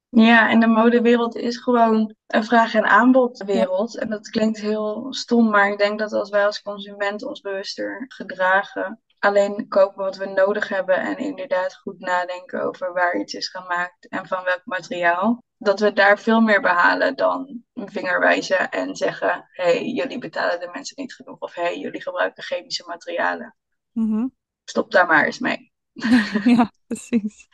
Ja, 0.10 0.50
en 0.50 0.60
de 0.60 0.68
modewereld 0.68 1.36
is 1.36 1.58
gewoon 1.58 2.16
een 2.28 2.44
vraag- 2.44 2.74
en 2.74 2.86
aanbodwereld. 2.86 3.98
En 3.98 4.10
dat 4.10 4.30
klinkt 4.30 4.60
heel 4.62 5.08
stom, 5.14 5.50
maar 5.50 5.72
ik 5.72 5.78
denk 5.78 6.00
dat 6.00 6.14
als 6.14 6.30
wij 6.30 6.46
als 6.46 6.62
consument 6.62 7.24
ons 7.24 7.42
bewuster 7.42 8.06
gedragen, 8.08 9.02
alleen 9.26 9.68
kopen 9.68 10.04
wat 10.04 10.18
we 10.18 10.26
nodig 10.26 10.68
hebben 10.68 10.96
en 10.96 11.18
inderdaad 11.18 11.76
goed 11.76 12.00
nadenken 12.00 12.64
over 12.64 12.94
waar 12.94 13.20
iets 13.20 13.34
is 13.34 13.50
gemaakt 13.50 14.08
en 14.10 14.28
van 14.28 14.44
welk 14.44 14.62
materiaal, 14.66 15.44
dat 15.58 15.80
we 15.80 15.94
daar 15.94 16.20
veel 16.20 16.42
meer 16.42 16.62
behalen 16.62 17.16
dan 17.16 17.64
een 17.74 17.92
vinger 17.92 18.20
wijzen 18.20 18.70
en 18.72 18.96
zeggen: 18.96 19.50
hé, 19.52 19.64
hey, 19.64 19.86
jullie 19.86 20.20
betalen 20.20 20.60
de 20.60 20.70
mensen 20.74 21.02
niet 21.02 21.14
genoeg 21.14 21.40
of 21.40 21.56
hé, 21.56 21.62
hey, 21.62 21.80
jullie 21.80 22.02
gebruiken 22.02 22.44
chemische 22.44 22.84
materialen. 22.88 23.56
Mm 23.92 24.34
Stop 24.70 24.92
daar 24.92 25.06
maar 25.06 25.26
eens 25.26 25.40
mee. 25.40 25.74
ja, 26.56 26.72
precies. 26.88 27.48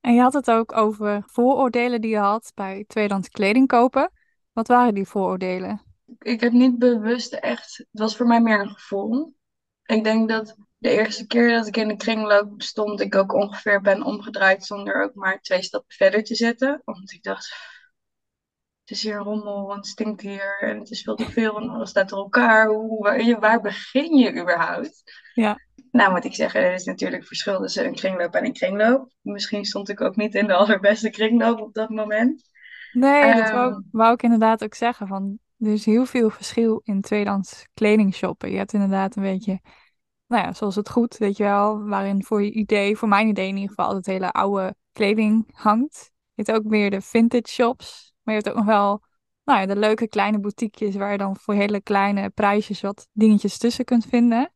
En 0.00 0.14
je 0.14 0.20
had 0.20 0.32
het 0.32 0.50
ook 0.50 0.76
over 0.76 1.22
vooroordelen 1.26 2.00
die 2.00 2.10
je 2.10 2.18
had 2.18 2.52
bij 2.54 2.84
tweedehands 2.86 3.28
kleding 3.28 3.66
kopen. 3.66 4.12
Wat 4.52 4.68
waren 4.68 4.94
die 4.94 5.06
vooroordelen? 5.06 5.82
Ik 6.18 6.40
heb 6.40 6.52
niet 6.52 6.78
bewust 6.78 7.32
echt, 7.32 7.76
het 7.76 8.00
was 8.00 8.16
voor 8.16 8.26
mij 8.26 8.40
meer 8.40 8.60
een 8.60 8.70
gevoel. 8.70 9.34
Ik 9.84 10.04
denk 10.04 10.28
dat 10.28 10.56
de 10.78 10.90
eerste 10.90 11.26
keer 11.26 11.48
dat 11.48 11.66
ik 11.66 11.76
in 11.76 11.88
de 11.88 11.96
kringloop 11.96 12.62
stond, 12.62 13.00
ik 13.00 13.14
ook 13.14 13.34
ongeveer 13.34 13.80
ben 13.80 14.02
omgedraaid 14.02 14.64
zonder 14.64 15.02
ook 15.02 15.14
maar 15.14 15.40
twee 15.40 15.62
stappen 15.62 15.96
verder 15.96 16.22
te 16.22 16.34
zetten. 16.34 16.82
Want 16.84 17.12
ik 17.12 17.22
dacht, 17.22 17.54
het 18.80 18.96
is 18.96 19.02
hier 19.02 19.16
rommel, 19.16 19.66
want 19.66 19.76
het 19.76 19.86
stinkt 19.86 20.20
hier 20.20 20.58
en 20.60 20.78
het 20.78 20.90
is 20.90 21.02
veel 21.02 21.14
te 21.14 21.30
veel 21.30 21.56
en 21.56 21.68
alles 21.68 21.90
staat 21.90 22.08
door 22.08 22.18
elkaar. 22.18 22.66
Hoe, 22.66 22.98
waar, 22.98 23.40
waar 23.40 23.60
begin 23.60 24.16
je 24.16 24.40
überhaupt? 24.40 25.02
Ja. 25.34 25.58
Nou 25.90 26.12
moet 26.12 26.24
ik 26.24 26.34
zeggen, 26.34 26.60
er 26.60 26.72
is 26.72 26.84
natuurlijk 26.84 27.26
verschil 27.26 27.60
tussen 27.60 27.84
een 27.84 27.94
kringloop 27.94 28.34
en 28.34 28.44
een 28.44 28.52
kringloop. 28.52 29.12
Misschien 29.22 29.64
stond 29.64 29.88
ik 29.88 30.00
ook 30.00 30.16
niet 30.16 30.34
in 30.34 30.46
de 30.46 30.54
allerbeste 30.54 31.10
kringloop 31.10 31.60
op 31.60 31.74
dat 31.74 31.88
moment. 31.88 32.42
Nee, 32.92 33.34
dat 33.34 33.50
wou, 33.50 33.72
ehm, 33.72 33.80
wou, 33.90 34.12
ik 34.12 34.22
inderdaad 34.22 34.64
ook 34.64 34.74
zeggen. 34.74 35.06
Van, 35.06 35.38
er 35.58 35.72
is 35.72 35.84
heel 35.84 36.06
veel 36.06 36.30
verschil 36.30 36.80
in 36.84 37.00
tweedehands 37.00 37.66
kleding 37.74 38.14
shoppen. 38.14 38.50
Je 38.50 38.56
hebt 38.56 38.72
inderdaad 38.72 39.16
een 39.16 39.22
beetje, 39.22 39.60
nou 40.26 40.42
ja, 40.44 40.52
zoals 40.52 40.74
het 40.74 40.90
goed, 40.90 41.16
weet 41.16 41.36
je 41.36 41.42
wel, 41.42 41.84
waarin 41.84 42.24
voor 42.24 42.42
je 42.42 42.50
idee, 42.50 42.96
voor 42.96 43.08
mijn 43.08 43.28
idee 43.28 43.48
in 43.48 43.54
ieder 43.54 43.68
geval, 43.68 43.86
altijd 43.86 44.06
hele 44.06 44.32
oude 44.32 44.74
kleding 44.92 45.48
hangt. 45.52 46.12
Je 46.34 46.42
hebt 46.42 46.58
ook 46.58 46.64
meer 46.64 46.90
de 46.90 47.00
vintage 47.00 47.48
shops, 47.48 48.14
maar 48.22 48.34
je 48.34 48.40
hebt 48.40 48.52
ook 48.52 48.64
nog 48.64 48.74
wel 48.74 49.02
nou 49.44 49.60
ja, 49.60 49.66
de 49.66 49.76
leuke 49.76 50.08
kleine 50.08 50.38
boutiquejes 50.40 50.96
waar 50.96 51.12
je 51.12 51.18
dan 51.18 51.36
voor 51.36 51.54
hele 51.54 51.80
kleine 51.80 52.30
prijsjes 52.30 52.80
wat 52.80 53.08
dingetjes 53.12 53.58
tussen 53.58 53.84
kunt 53.84 54.06
vinden. 54.06 54.52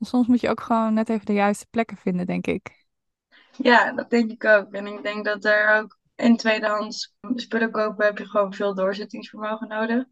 Soms 0.00 0.26
moet 0.26 0.40
je 0.40 0.48
ook 0.48 0.60
gewoon 0.60 0.94
net 0.94 1.08
even 1.08 1.26
de 1.26 1.32
juiste 1.32 1.66
plekken 1.70 1.96
vinden, 1.96 2.26
denk 2.26 2.46
ik. 2.46 2.86
Ja, 3.56 3.92
dat 3.92 4.10
denk 4.10 4.30
ik 4.30 4.44
ook. 4.44 4.72
En 4.72 4.86
ik 4.86 5.02
denk 5.02 5.24
dat 5.24 5.44
er 5.44 5.76
ook 5.76 5.98
in 6.16 6.36
tweedehands 6.36 7.14
spullen 7.34 7.70
kopen 7.70 8.04
heb 8.04 8.18
je 8.18 8.26
gewoon 8.26 8.54
veel 8.54 8.74
doorzettingsvermogen 8.74 9.68
nodig. 9.68 10.04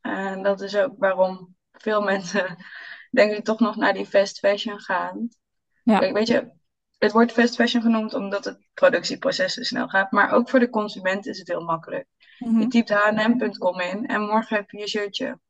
En 0.00 0.42
dat 0.42 0.60
is 0.60 0.76
ook 0.76 0.94
waarom 0.98 1.56
veel 1.72 2.00
mensen, 2.12 2.56
denk 3.10 3.32
ik, 3.32 3.44
toch 3.44 3.60
nog 3.60 3.76
naar 3.76 3.92
die 3.92 4.06
fast 4.06 4.38
fashion 4.38 4.80
gaan. 4.80 5.28
Ja. 5.82 6.12
weet 6.12 6.26
je, 6.26 6.52
het 6.98 7.12
wordt 7.12 7.32
fast 7.32 7.54
fashion 7.54 7.82
genoemd 7.82 8.14
omdat 8.14 8.44
het 8.44 8.58
productieproces 8.74 9.54
zo 9.54 9.62
snel 9.62 9.88
gaat. 9.88 10.10
Maar 10.10 10.32
ook 10.32 10.48
voor 10.48 10.58
de 10.58 10.70
consument 10.70 11.26
is 11.26 11.38
het 11.38 11.48
heel 11.48 11.64
makkelijk. 11.64 12.06
Mhm. 12.38 12.60
Je 12.60 12.66
typt 12.66 12.90
hm.com 12.90 13.80
in 13.80 14.06
en 14.06 14.20
morgen 14.20 14.56
heb 14.56 14.70
je 14.70 14.78
je 14.78 14.88
shirtje. 14.88 15.40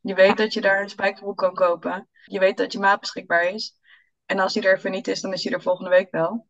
Je 0.00 0.14
weet 0.14 0.36
dat 0.36 0.52
je 0.52 0.60
daar 0.60 0.82
een 0.82 0.88
spijkerbroek 0.88 1.36
kan 1.36 1.54
kopen. 1.54 2.08
Je 2.24 2.38
weet 2.38 2.56
dat 2.56 2.72
je 2.72 2.78
maat 2.78 3.00
beschikbaar 3.00 3.44
is. 3.44 3.78
En 4.26 4.38
als 4.38 4.52
die 4.52 4.62
er 4.62 4.76
even 4.76 4.90
niet 4.90 5.08
is, 5.08 5.20
dan 5.20 5.32
is 5.32 5.42
die 5.42 5.52
er 5.52 5.62
volgende 5.62 5.90
week 5.90 6.10
wel. 6.10 6.46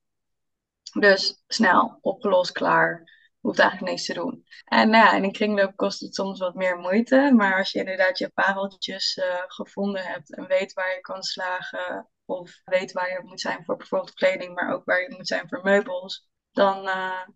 Dus 0.99 1.43
snel, 1.47 1.99
opgelost, 2.01 2.53
klaar. 2.53 3.11
Hoeft 3.43 3.59
eigenlijk 3.59 3.91
niks 3.91 4.07
te 4.07 4.15
doen. 4.15 4.45
En 4.65 4.91
nou 4.91 5.05
ja, 5.05 5.13
in 5.13 5.25
een 5.25 5.33
kringloop 5.33 5.77
kost 5.77 6.01
het 6.01 6.15
soms 6.15 6.39
wat 6.39 6.55
meer 6.55 6.79
moeite. 6.79 7.33
Maar 7.37 7.59
als 7.59 7.73
je 7.73 7.79
inderdaad 7.79 8.19
je 8.19 8.31
pareltjes 8.31 9.17
uh, 9.17 9.25
gevonden 9.47 10.03
hebt 10.03 10.35
en 10.35 10.47
weet 10.47 10.73
waar 10.73 10.95
je 10.95 11.01
kan 11.01 11.23
slagen. 11.23 12.09
Of 12.25 12.61
weet 12.65 12.93
waar 12.93 13.11
je 13.11 13.21
moet 13.25 13.41
zijn 13.41 13.65
voor 13.65 13.77
bijvoorbeeld 13.77 14.15
kleding, 14.15 14.55
maar 14.55 14.75
ook 14.75 14.85
waar 14.85 15.01
je 15.01 15.15
moet 15.17 15.29
zijn 15.29 15.49
voor 15.49 15.63
meubels. 15.63 16.29
Dan, 16.53 16.87
uh, 16.87 17.27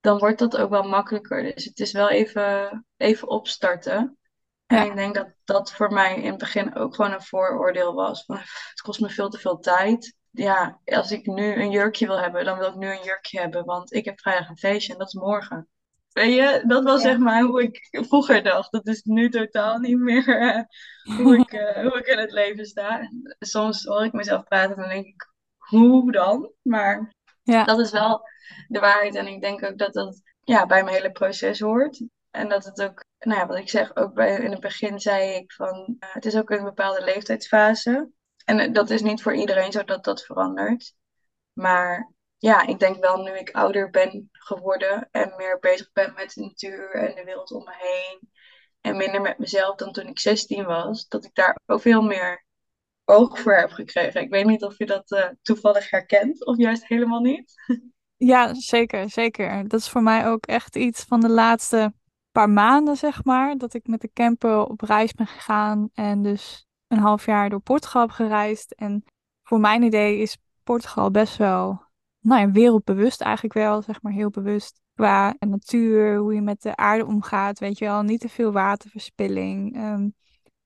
dan 0.00 0.18
wordt 0.18 0.38
dat 0.38 0.56
ook 0.56 0.70
wel 0.70 0.88
makkelijker. 0.88 1.42
Dus 1.42 1.64
het 1.64 1.80
is 1.80 1.92
wel 1.92 2.10
even, 2.10 2.86
even 2.96 3.28
opstarten. 3.28 4.18
En 4.66 4.86
ik 4.86 4.94
denk 4.94 5.14
dat 5.14 5.28
dat 5.44 5.72
voor 5.72 5.92
mij 5.92 6.16
in 6.16 6.30
het 6.30 6.38
begin 6.38 6.74
ook 6.74 6.94
gewoon 6.94 7.12
een 7.12 7.22
vooroordeel 7.22 7.94
was. 7.94 8.24
Van, 8.24 8.36
het 8.70 8.80
kost 8.82 9.00
me 9.00 9.10
veel 9.10 9.28
te 9.28 9.38
veel 9.38 9.58
tijd. 9.58 10.16
Ja, 10.30 10.80
als 10.84 11.10
ik 11.10 11.26
nu 11.26 11.54
een 11.54 11.70
jurkje 11.70 12.06
wil 12.06 12.18
hebben, 12.18 12.44
dan 12.44 12.58
wil 12.58 12.68
ik 12.68 12.74
nu 12.74 12.90
een 12.90 13.02
jurkje 13.04 13.40
hebben. 13.40 13.64
Want 13.64 13.92
ik 13.92 14.04
heb 14.04 14.20
vrijdag 14.20 14.48
een 14.48 14.56
feestje 14.58 14.92
en 14.92 14.98
dat 14.98 15.06
is 15.08 15.14
morgen. 15.14 15.68
Weet 16.12 16.34
je, 16.34 16.64
dat 16.66 16.84
was 16.84 17.02
Ja. 17.02 17.08
zeg 17.08 17.18
maar 17.18 17.42
hoe 17.42 17.62
ik 17.62 17.88
vroeger 17.90 18.42
dacht. 18.42 18.72
Dat 18.72 18.86
is 18.86 19.02
nu 19.02 19.30
totaal 19.30 19.78
niet 19.78 19.98
meer 19.98 20.28
eh, 20.40 20.62
hoe 21.16 21.38
ik, 21.38 21.52
eh, 21.52 21.82
hoe 21.82 21.98
ik 21.98 22.06
in 22.06 22.18
het 22.18 22.32
leven 22.32 22.66
sta. 22.66 23.10
Soms 23.38 23.84
hoor 23.84 24.04
ik 24.04 24.12
mezelf 24.12 24.44
praten 24.44 24.74
en 24.76 24.80
dan 24.80 24.90
denk 24.90 25.06
ik, 25.06 25.28
hoe 25.56 26.12
dan? 26.12 26.52
Maar 26.62 27.12
Ja, 27.42 27.64
dat 27.64 27.78
is 27.78 27.90
wel 27.90 28.20
de 28.68 28.78
waarheid. 28.80 29.14
En 29.14 29.26
ik 29.26 29.40
denk 29.40 29.64
ook 29.64 29.78
dat 29.78 29.92
dat 29.92 30.22
ja, 30.40 30.66
bij 30.66 30.82
mijn 30.84 30.96
hele 30.96 31.10
proces 31.12 31.60
hoort. 31.60 32.02
En 32.30 32.48
dat 32.48 32.64
het 32.64 32.82
ook, 32.82 33.04
nou 33.18 33.38
ja, 33.38 33.46
wat 33.46 33.58
ik 33.58 33.68
zeg, 33.68 33.96
ook 33.96 34.14
bij, 34.14 34.36
in 34.38 34.50
het 34.50 34.60
begin 34.60 35.00
zei 35.00 35.34
ik 35.34 35.52
van, 35.52 35.96
eh, 35.98 36.08
het 36.12 36.24
is 36.24 36.36
ook 36.36 36.50
een 36.50 36.64
bepaalde 36.64 37.04
leeftijdsfase. 37.04 38.10
En 38.44 38.58
eh, 38.58 38.72
dat 38.72 38.90
is 38.90 39.02
niet 39.02 39.22
voor 39.22 39.34
iedereen 39.34 39.72
zo 39.72 39.84
dat 39.84 40.04
dat 40.04 40.24
verandert. 40.24 40.94
Maar 41.52 42.12
ja, 42.38 42.66
ik 42.66 42.78
denk 42.78 43.00
wel 43.00 43.22
nu 43.22 43.30
ik 43.30 43.50
ouder 43.50 43.90
ben 43.90 44.28
geworden 44.32 45.08
en 45.10 45.34
meer 45.36 45.58
bezig 45.58 45.92
ben 45.92 46.12
met 46.14 46.32
de 46.34 46.40
natuur 46.40 46.94
en 46.94 47.14
de 47.14 47.24
wereld 47.24 47.50
om 47.50 47.64
me 47.64 47.74
heen. 47.78 48.30
En 48.80 48.96
minder 48.96 49.20
met 49.20 49.38
mezelf 49.38 49.76
dan 49.76 49.92
toen 49.92 50.06
ik 50.06 50.18
16 50.18 50.64
was, 50.64 51.08
dat 51.08 51.24
ik 51.24 51.34
daar 51.34 51.58
ook 51.66 51.80
veel 51.80 52.02
meer 52.02 52.44
oog 53.04 53.40
voor 53.40 53.54
heb 53.54 53.70
gekregen. 53.70 54.20
Ik 54.20 54.30
weet 54.30 54.46
niet 54.46 54.64
of 54.64 54.78
je 54.78 54.86
dat 54.86 55.10
eh, 55.10 55.28
toevallig 55.42 55.90
herkent 55.90 56.46
of 56.46 56.56
juist 56.56 56.86
helemaal 56.86 57.20
niet. 57.20 57.54
ja, 58.32 58.54
zeker, 58.54 59.10
zeker. 59.10 59.68
Dat 59.68 59.80
is 59.80 59.88
voor 59.88 60.02
mij 60.02 60.26
ook 60.26 60.46
echt 60.46 60.76
iets 60.76 61.04
van 61.04 61.20
de 61.20 61.28
laatste 61.28 61.92
paar 62.32 62.50
maanden, 62.50 62.96
zeg 62.96 63.24
maar, 63.24 63.56
dat 63.56 63.74
ik 63.74 63.86
met 63.86 64.00
de 64.00 64.12
camper 64.12 64.64
op 64.64 64.80
reis 64.80 65.12
ben 65.12 65.26
gegaan 65.26 65.90
en 65.94 66.22
dus 66.22 66.66
een 66.90 66.98
half 66.98 67.26
jaar 67.26 67.50
door 67.50 67.60
Portugal 67.60 68.00
heb 68.02 68.10
gereisd. 68.10 68.72
En 68.72 69.04
voor 69.42 69.60
mijn 69.60 69.82
idee 69.82 70.18
is 70.18 70.38
Portugal 70.62 71.10
best 71.10 71.36
wel, 71.36 71.82
nou 72.20 72.40
ja, 72.40 72.50
wereldbewust 72.50 73.20
eigenlijk 73.20 73.54
wel, 73.54 73.82
zeg 73.82 74.02
maar, 74.02 74.12
heel 74.12 74.30
bewust. 74.30 74.80
Qua 74.94 75.34
natuur, 75.38 76.16
hoe 76.16 76.34
je 76.34 76.40
met 76.40 76.62
de 76.62 76.76
aarde 76.76 77.06
omgaat, 77.06 77.58
weet 77.58 77.78
je 77.78 77.84
wel, 77.84 78.02
niet 78.02 78.20
te 78.20 78.28
veel 78.28 78.52
waterverspilling, 78.52 79.76
ehm, 79.76 80.08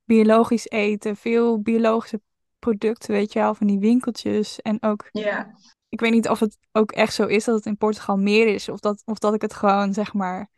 biologisch 0.05 0.69
eten, 0.69 1.17
veel 1.17 1.61
biologische 1.61 2.21
producten, 2.59 3.13
weet 3.13 3.33
je 3.33 3.39
wel, 3.39 3.55
van 3.55 3.67
die 3.67 3.79
winkeltjes 3.79 4.61
en 4.61 4.83
ook 4.83 5.09
Ja, 5.11 5.55
ik 5.89 6.01
weet 6.01 6.13
niet 6.13 6.29
of 6.29 6.41
het 6.41 6.59
ook 6.73 6.93
echt 6.93 7.15
zo 7.15 7.27
is 7.27 7.45
dat 7.45 7.55
het 7.55 7.67
in 7.67 7.77
Portugal 7.77 8.17
meer 8.17 8.47
is. 8.47 8.69
Of 8.69 8.81
dat, 8.81 9.03
of 9.05 9.19
dat 9.19 9.35
ik 9.35 9.43
het 9.43 9.55
gewoon, 9.55 9.93
zeg 9.93 10.13
maar, 10.13 10.49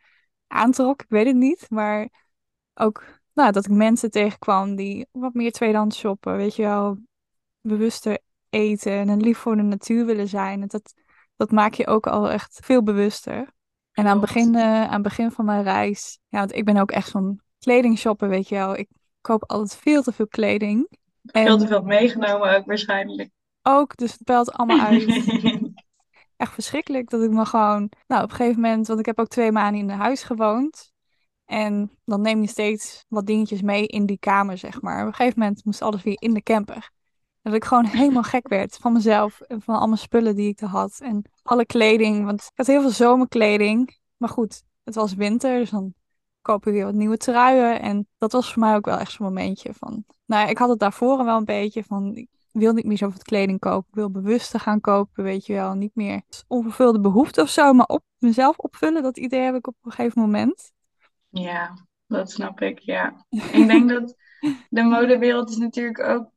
aantrok. 0.47 1.01
Ik 1.01 1.09
weet 1.09 1.25
het 1.25 1.35
niet. 1.35 1.65
Maar 1.69 2.09
ook 2.73 3.16
nou, 3.37 3.51
dat 3.51 3.65
ik 3.65 3.71
mensen 3.71 4.11
tegenkwam 4.11 4.75
die 4.75 5.07
wat 5.11 5.33
meer 5.33 5.51
tweedehands 5.51 5.97
shoppen. 5.97 6.35
Weet 6.35 6.55
je 6.55 6.61
wel, 6.61 6.97
bewuster 7.61 8.19
eten 8.49 9.09
en 9.09 9.21
lief 9.21 9.37
voor 9.37 9.55
de 9.55 9.61
natuur 9.61 10.05
willen 10.05 10.27
zijn. 10.27 10.61
En 10.61 10.67
dat, 10.67 10.93
dat 11.35 11.51
maak 11.51 11.73
je 11.73 11.87
ook 11.87 12.07
al 12.07 12.29
echt 12.29 12.59
veel 12.63 12.83
bewuster. 12.83 13.51
En 13.91 14.05
aan 14.05 14.11
het 14.11 14.21
begin, 14.21 14.55
eh, 14.55 14.83
aan 14.83 14.93
het 14.93 15.01
begin 15.01 15.31
van 15.31 15.45
mijn 15.45 15.63
reis, 15.63 16.19
ja, 16.27 16.39
want 16.39 16.55
ik 16.55 16.65
ben 16.65 16.77
ook 16.77 16.91
echt 16.91 17.09
zo'n 17.09 17.41
kledingshopper, 17.59 18.29
weet 18.29 18.49
je 18.49 18.55
wel. 18.55 18.77
Ik 18.77 18.89
koop 19.21 19.43
altijd 19.49 19.81
veel 19.81 20.01
te 20.01 20.11
veel 20.11 20.27
kleding. 20.27 20.87
Veel 21.23 21.57
te 21.57 21.63
En 21.63 21.67
veel 21.67 21.83
meegenomen 21.83 22.55
ook 22.55 22.65
waarschijnlijk. 22.65 23.29
ook, 23.61 23.95
dus 23.95 24.11
het 24.11 24.23
pelt 24.23 24.51
allemaal 24.51 24.85
uit. 24.87 25.05
echt 26.37 26.53
verschrikkelijk 26.53 27.09
dat 27.09 27.21
ik 27.21 27.31
me 27.31 27.45
gewoon, 27.45 27.91
nou 28.07 28.23
op 28.23 28.29
een 28.29 28.35
gegeven 28.35 28.61
moment, 28.61 28.87
want 28.87 28.99
ik 28.99 29.05
heb 29.05 29.19
ook 29.19 29.27
twee 29.27 29.51
maanden 29.51 29.81
in 29.81 29.89
een 29.89 29.97
huis 29.97 30.23
gewoond. 30.23 30.95
En 31.47 31.91
dan 32.05 32.21
neem 32.21 32.41
je 32.41 32.47
steeds 32.47 33.05
wat 33.07 33.25
dingetjes 33.25 33.61
mee 33.61 33.87
in 33.87 34.05
die 34.05 34.19
kamer, 34.19 34.57
zeg 34.57 34.81
maar. 34.81 35.01
Op 35.01 35.07
een 35.07 35.13
gegeven 35.13 35.39
moment 35.39 35.65
moest 35.65 35.81
alles 35.81 36.03
weer 36.03 36.17
in 36.19 36.33
de 36.33 36.43
camper. 36.43 36.89
Dat 37.41 37.53
ik 37.53 37.65
gewoon 37.65 37.85
helemaal 37.85 38.23
gek 38.23 38.47
werd 38.47 38.77
van 38.77 38.93
mezelf 38.93 39.41
en 39.41 39.61
van 39.61 39.75
al 39.75 39.87
mijn 39.87 39.99
spullen 39.99 40.35
die 40.35 40.49
ik 40.49 40.61
er 40.61 40.67
had. 40.67 40.99
En 40.99 41.29
alle 41.43 41.65
kleding, 41.65 42.25
want 42.25 42.41
ik 42.41 42.51
had 42.55 42.67
heel 42.67 42.81
veel 42.81 42.89
zomerkleding. 42.89 43.97
Maar 44.17 44.29
goed, 44.29 44.63
het 44.83 44.95
was 44.95 45.13
winter, 45.13 45.59
dus 45.59 45.69
dan 45.69 45.93
koop 46.41 46.65
je 46.65 46.71
weer 46.71 46.85
wat 46.85 46.93
nieuwe 46.93 47.17
truien. 47.17 47.81
En 47.81 48.07
dat 48.17 48.31
was 48.31 48.53
voor 48.53 48.61
mij 48.61 48.75
ook 48.75 48.85
wel 48.85 48.97
echt 48.97 49.11
zo'n 49.11 49.25
momentje 49.25 49.73
van... 49.73 50.03
Nou 50.25 50.49
ik 50.49 50.57
had 50.57 50.69
het 50.69 50.79
daarvoor 50.79 51.25
wel 51.25 51.37
een 51.37 51.45
beetje 51.45 51.83
van... 51.83 52.15
Ik 52.15 52.29
wil 52.51 52.73
niet 52.73 52.85
meer 52.85 52.97
zoveel 52.97 53.21
kleding 53.21 53.59
kopen. 53.59 53.87
Ik 53.89 53.95
wil 53.95 54.11
bewuster 54.11 54.59
gaan 54.59 54.81
kopen, 54.81 55.23
weet 55.23 55.45
je 55.45 55.53
wel. 55.53 55.73
Niet 55.73 55.95
meer 55.95 56.21
onvervulde 56.47 56.99
behoeften 56.99 57.43
of 57.43 57.49
zo, 57.49 57.73
maar 57.73 57.85
op 57.85 58.03
mezelf 58.17 58.57
opvullen. 58.57 59.03
Dat 59.03 59.17
idee 59.17 59.41
heb 59.41 59.55
ik 59.55 59.67
op 59.67 59.75
een 59.83 59.91
gegeven 59.91 60.21
moment. 60.21 60.71
Ja, 61.41 61.87
dat 62.07 62.31
snap 62.31 62.61
ik, 62.61 62.79
ja. 62.79 63.25
Ik 63.29 63.67
denk 63.67 63.89
dat 63.99 64.15
de 64.69 64.83
modewereld 64.83 65.49
is 65.49 65.57
natuurlijk 65.57 65.99
ook 65.99 66.31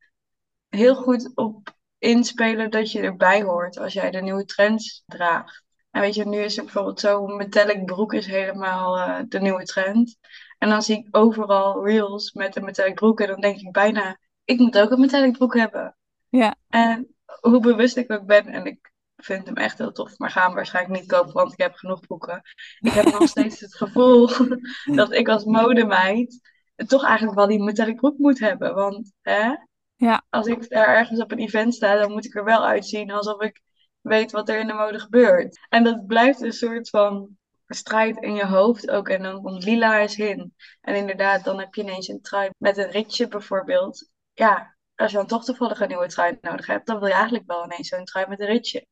heel 0.69 0.95
goed 0.95 1.37
op 1.37 1.79
inspelen 1.99 2.71
dat 2.71 2.93
je 2.93 3.01
erbij 3.01 3.43
hoort 3.43 3.79
als 3.79 3.93
jij 3.93 4.11
de 4.11 4.21
nieuwe 4.21 4.45
trends 4.45 5.03
draagt. 5.07 5.63
En 5.91 6.01
weet 6.01 6.15
je, 6.15 6.27
nu 6.27 6.39
is 6.39 6.57
er 6.57 6.65
bijvoorbeeld 6.65 7.01
zo, 7.01 7.27
metallic 7.27 7.85
broek 7.85 8.13
is 8.13 8.27
helemaal 8.27 8.97
eh, 8.97 9.25
de 9.29 9.41
nieuwe 9.41 9.65
trend. 9.65 10.19
En 10.59 10.69
dan 10.69 10.83
zie 10.83 10.99
ik 10.99 11.17
overal 11.17 11.87
reels 11.87 12.33
met 12.33 12.57
een 12.57 12.65
metallic 12.65 12.95
broek 12.95 13.21
en 13.21 13.27
dan 13.27 13.41
denk 13.41 13.61
ik 13.61 13.73
bijna, 13.73 14.19
ik 14.45 14.59
moet 14.59 14.79
ook 14.79 14.91
een 14.91 15.01
metallic 15.01 15.33
broek 15.33 15.55
hebben. 15.55 15.97
Ja, 16.29 16.57
En 16.69 17.15
hoe 17.41 17.61
bewust 17.61 17.97
ik 17.97 18.13
ook 18.13 18.27
ben, 18.27 18.47
en 18.47 18.65
ik 18.65 18.90
vind 19.25 19.47
hem 19.47 19.57
echt 19.57 19.79
heel 19.79 19.93
tof, 19.93 20.19
maar 20.19 20.31
ga 20.31 20.47
hem 20.47 20.55
waarschijnlijk 20.55 21.01
niet 21.01 21.11
kopen, 21.11 21.33
want 21.33 21.53
ik 21.53 21.59
heb 21.59 21.75
genoeg 21.75 22.01
broeken. 22.01 22.43
Ik 22.81 22.93
heb 22.93 23.05
nog 23.05 23.29
steeds 23.29 23.61
het 23.61 23.75
gevoel 23.75 24.31
dat 25.01 25.13
ik 25.13 25.29
als 25.29 25.45
modemeid 25.45 26.41
toch 26.87 27.05
eigenlijk 27.05 27.37
wel 27.37 27.47
die 27.47 27.63
metallic 27.63 27.97
broek 27.97 28.19
moet 28.19 28.39
hebben. 28.39 28.75
Want 28.75 29.13
hè, 29.23 29.55
ja, 29.97 30.25
als 30.29 30.47
ik 30.47 30.69
daar 30.69 30.97
ergens 30.97 31.21
op 31.21 31.33
een 31.33 31.39
event 31.39 31.75
sta, 31.75 31.97
dan 31.97 32.13
moet 32.13 32.25
ik 32.25 32.35
er 32.35 32.45
wel 32.45 32.67
uitzien 32.67 33.11
alsof 33.11 33.41
ik 33.41 33.61
weet 34.01 34.31
wat 34.31 34.49
er 34.49 34.59
in 34.59 34.67
de 34.67 34.73
mode 34.73 34.99
gebeurt. 34.99 35.67
En 35.69 35.85
dat 35.85 36.07
blijft 36.07 36.41
een 36.41 36.53
soort 36.53 36.89
van 36.89 37.39
strijd 37.67 38.17
in 38.23 38.35
je 38.35 38.47
hoofd 38.47 38.91
ook. 38.91 39.09
En 39.09 39.23
dan 39.23 39.43
komt 39.43 39.65
lila 39.65 40.01
eens 40.01 40.17
in. 40.17 40.55
En 40.81 40.95
inderdaad, 40.95 41.45
dan 41.45 41.59
heb 41.59 41.75
je 41.75 41.83
ineens 41.83 42.09
een 42.09 42.21
trui 42.21 42.51
met 42.59 42.77
een 42.77 42.91
ritje 42.91 43.29
bijvoorbeeld. 43.29 44.11
Ja, 44.33 44.77
als 44.95 45.11
je 45.11 45.17
dan 45.17 45.27
toch 45.27 45.45
toevallig 45.45 45.81
een 45.81 45.89
nieuwe 45.89 46.07
trui 46.07 46.39
nodig 46.41 46.67
hebt, 46.67 46.87
dan 46.87 46.99
wil 46.99 47.09
je 47.09 47.15
eigenlijk 47.15 47.47
wel 47.47 47.65
ineens 47.65 47.89
zo'n 47.89 48.05
trui 48.05 48.29
met 48.29 48.41
een 48.41 48.47
ritje. 48.47 48.87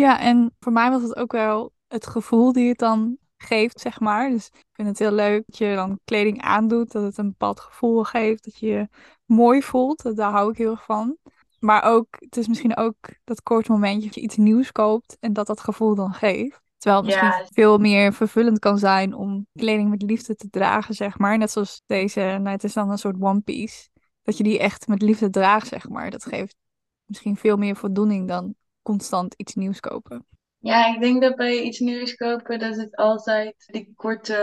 Ja, 0.00 0.20
en 0.20 0.54
voor 0.58 0.72
mij 0.72 0.90
was 0.90 1.02
het 1.02 1.16
ook 1.16 1.32
wel 1.32 1.72
het 1.86 2.06
gevoel 2.06 2.52
die 2.52 2.68
het 2.68 2.78
dan 2.78 3.18
geeft, 3.36 3.80
zeg 3.80 4.00
maar. 4.00 4.30
Dus 4.30 4.46
ik 4.46 4.66
vind 4.72 4.88
het 4.88 4.98
heel 4.98 5.12
leuk 5.12 5.42
dat 5.46 5.58
je 5.58 5.74
dan 5.74 6.00
kleding 6.04 6.42
aandoet, 6.42 6.92
dat 6.92 7.02
het 7.02 7.18
een 7.18 7.28
bepaald 7.28 7.60
gevoel 7.60 8.04
geeft, 8.04 8.44
dat 8.44 8.58
je 8.58 8.66
je 8.66 8.88
mooi 9.24 9.62
voelt. 9.62 10.16
Daar 10.16 10.30
hou 10.30 10.50
ik 10.50 10.58
heel 10.58 10.70
erg 10.70 10.84
van. 10.84 11.16
Maar 11.58 11.82
ook, 11.82 12.06
het 12.10 12.36
is 12.36 12.48
misschien 12.48 12.76
ook 12.76 12.96
dat 13.24 13.42
korte 13.42 13.72
momentje 13.72 14.06
dat 14.06 14.14
je 14.14 14.20
iets 14.20 14.36
nieuws 14.36 14.72
koopt 14.72 15.16
en 15.20 15.32
dat 15.32 15.46
dat 15.46 15.60
gevoel 15.60 15.94
dan 15.94 16.12
geeft. 16.12 16.60
Terwijl 16.76 17.02
het 17.02 17.10
misschien 17.10 17.28
Ja, 17.28 17.46
veel 17.52 17.78
meer 17.78 18.12
vervullend 18.12 18.58
kan 18.58 18.78
zijn 18.78 19.14
om 19.14 19.46
kleding 19.52 19.90
met 19.90 20.02
liefde 20.02 20.34
te 20.34 20.50
dragen, 20.50 20.94
zeg 20.94 21.18
maar. 21.18 21.38
Net 21.38 21.50
zoals 21.50 21.82
deze, 21.86 22.20
nou 22.20 22.48
het 22.48 22.64
is 22.64 22.72
dan 22.72 22.90
een 22.90 22.98
soort 22.98 23.20
one 23.20 23.40
piece. 23.40 23.88
Dat 24.22 24.36
je 24.36 24.42
die 24.42 24.58
echt 24.58 24.88
met 24.88 25.02
liefde 25.02 25.30
draagt, 25.30 25.66
zeg 25.66 25.88
maar. 25.88 26.10
Dat 26.10 26.24
geeft 26.24 26.56
misschien 27.04 27.36
veel 27.36 27.56
meer 27.56 27.76
voldoening 27.76 28.28
dan 28.28 28.54
constant 28.82 29.34
iets 29.34 29.54
nieuws 29.54 29.80
kopen. 29.80 30.26
ja, 30.58 30.94
ik 30.94 31.00
denk 31.00 31.22
dat 31.22 31.36
bij 31.36 31.60
iets 31.60 31.78
nieuws 31.78 32.14
kopen, 32.14 32.58
dat 32.58 32.76
het 32.76 32.96
altijd 32.96 33.54
die 33.66 33.92
korte, 33.96 34.34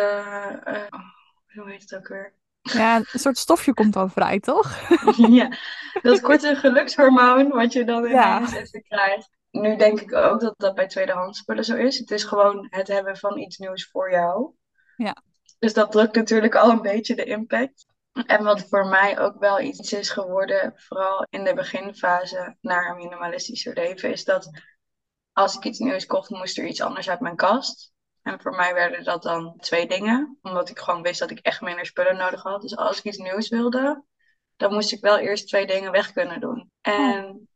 eh, 0.63 0.83
oh, 0.89 0.99
hoe 1.53 1.69
heet 1.71 1.81
het 1.81 1.95
ook 1.95 2.07
weer? 2.07 2.33
Ja, 2.61 2.95
een 2.95 3.19
soort 3.19 3.37
stofje 3.37 3.73
komt 3.73 3.93
dan 3.93 4.09
vrij, 4.11 4.39
toch? 4.39 4.79
Ja, 5.17 5.57
dat 6.01 6.21
korte 6.21 6.55
gelukshormoon 6.55 7.49
wat 7.49 7.73
je 7.73 7.83
dan 7.85 8.07
Ja, 8.07 8.37
ineens 8.37 8.53
even 8.53 8.83
krijgt. 8.83 9.29
Nu 9.51 9.75
denk 9.75 9.99
ik 10.01 10.13
ook 10.13 10.39
dat 10.39 10.53
dat 10.57 10.75
bij 10.75 10.87
tweedehands 10.87 11.39
spullen 11.39 11.65
zo 11.65 11.75
is. 11.75 11.99
Het 11.99 12.11
is 12.11 12.23
gewoon 12.23 12.67
het 12.69 12.87
hebben 12.87 13.17
van 13.17 13.37
iets 13.37 13.57
nieuws 13.57 13.89
voor 13.91 14.11
jou. 14.11 14.51
ja, 14.95 15.15
Dus 15.59 15.73
dat 15.73 15.91
drukt 15.91 16.15
natuurlijk 16.15 16.55
al 16.55 16.69
een 16.69 16.81
beetje 16.81 17.15
de 17.15 17.23
impact. 17.23 17.85
En 18.25 18.43
wat 18.43 18.67
voor 18.69 18.87
mij 18.87 19.19
ook 19.19 19.39
wel 19.39 19.59
iets 19.59 19.93
is 19.93 20.09
geworden, 20.09 20.73
vooral 20.75 21.25
in 21.29 21.43
de 21.43 21.53
beginfase 21.53 22.57
naar 22.61 22.89
een 22.89 22.97
minimalistischer 22.97 23.73
leven, 23.73 24.11
is 24.11 24.23
dat 24.23 24.49
als 25.33 25.55
ik 25.55 25.63
iets 25.63 25.79
nieuws 25.79 26.05
kocht, 26.05 26.29
moest 26.29 26.57
er 26.57 26.65
iets 26.65 26.81
anders 26.81 27.09
uit 27.09 27.19
mijn 27.19 27.35
kast. 27.35 27.91
En 28.21 28.41
voor 28.41 28.55
mij 28.55 28.73
werden 28.73 29.03
dat 29.03 29.23
dan 29.23 29.57
twee 29.57 29.87
dingen, 29.87 30.37
omdat 30.41 30.69
ik 30.69 30.79
gewoon 30.79 31.01
wist 31.01 31.19
dat 31.19 31.31
ik 31.31 31.39
echt 31.39 31.61
minder 31.61 31.85
spullen 31.85 32.17
nodig 32.17 32.43
had. 32.43 32.61
Dus 32.61 32.75
als 32.75 32.97
ik 32.97 33.03
iets 33.03 33.17
nieuws 33.17 33.49
wilde, 33.49 34.03
dan 34.55 34.73
moest 34.73 34.91
ik 34.91 35.01
wel 35.01 35.17
eerst 35.17 35.47
twee 35.47 35.67
dingen 35.67 35.91
weg 35.91 36.11
kunnen 36.11 36.39
doen. 36.39 36.71
En 36.81 37.47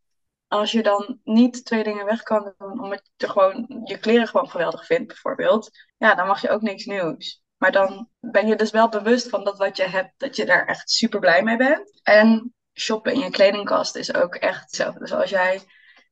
als 0.48 0.72
je 0.72 0.84
dan 0.84 1.20
niet 1.24 1.66
twee 1.66 1.84
dingen 1.84 2.06
weg 2.06 2.24
kan 2.24 2.54
doen, 2.58 2.82
omdat 2.82 3.10
je 3.16 3.30
gewoon 3.30 3.82
je 3.84 4.00
kleren 4.00 4.28
gewoon 4.28 4.50
geweldig 4.50 4.86
vindt, 4.86 5.08
bijvoorbeeld, 5.08 5.70
ja, 5.98 6.16
dan 6.16 6.28
mag 6.28 6.42
je 6.42 6.50
ook 6.50 6.62
niks 6.62 6.86
nieuws. 6.86 7.41
Maar 7.62 7.72
dan 7.72 8.10
ben 8.20 8.48
je 8.48 8.56
dus 8.56 8.72
wel 8.72 8.90
bewust 8.90 9.30
van 9.30 9.44
dat 9.44 9.58
wat 9.58 9.78
je 9.78 9.84
hebt, 9.84 10.14
dat 10.18 10.36
je 10.36 10.46
daar 10.46 10.66
echt 10.66 10.90
super 10.90 11.20
blij 11.20 11.44
mee 11.44 11.58
bent. 11.58 12.00
En 12.04 12.54
shoppen 12.74 13.14
in 13.14 13.20
je 13.20 13.30
kledingkast 13.30 13.96
is 13.96 14.14
ook 14.14 14.36
echt 14.36 14.76
zo. 14.76 14.92
Dus 14.92 15.14
als 15.14 15.30
jij 15.30 15.62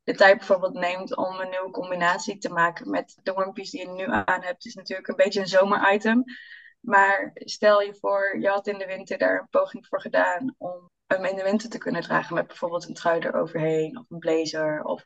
de 0.03 0.15
tijd 0.15 0.37
bijvoorbeeld 0.37 0.73
neemt 0.73 1.15
om 1.15 1.39
een 1.39 1.49
nieuwe 1.49 1.71
combinatie 1.71 2.37
te 2.37 2.49
maken 2.49 2.89
met 2.89 3.19
de 3.23 3.35
one 3.35 3.53
die 3.53 3.77
je 3.77 3.87
nu 3.87 4.05
aan 4.05 4.43
hebt, 4.43 4.65
is 4.65 4.73
natuurlijk 4.73 5.07
een 5.07 5.15
beetje 5.15 5.39
een 5.39 5.47
zomeritem. 5.47 6.23
Maar 6.79 7.31
stel 7.33 7.81
je 7.81 7.95
voor, 7.95 8.37
je 8.39 8.47
had 8.47 8.67
in 8.67 8.77
de 8.77 8.85
winter 8.85 9.17
daar 9.17 9.39
een 9.39 9.49
poging 9.49 9.87
voor 9.87 10.01
gedaan 10.01 10.55
om 10.57 10.89
hem 11.07 11.25
in 11.25 11.35
de 11.35 11.43
winter 11.43 11.69
te 11.69 11.77
kunnen 11.77 12.01
dragen 12.01 12.35
met 12.35 12.47
bijvoorbeeld 12.47 12.87
een 12.87 12.93
trui 12.93 13.19
eroverheen 13.19 13.97
of 13.97 14.05
een 14.09 14.19
blazer 14.19 14.83
of 14.83 15.05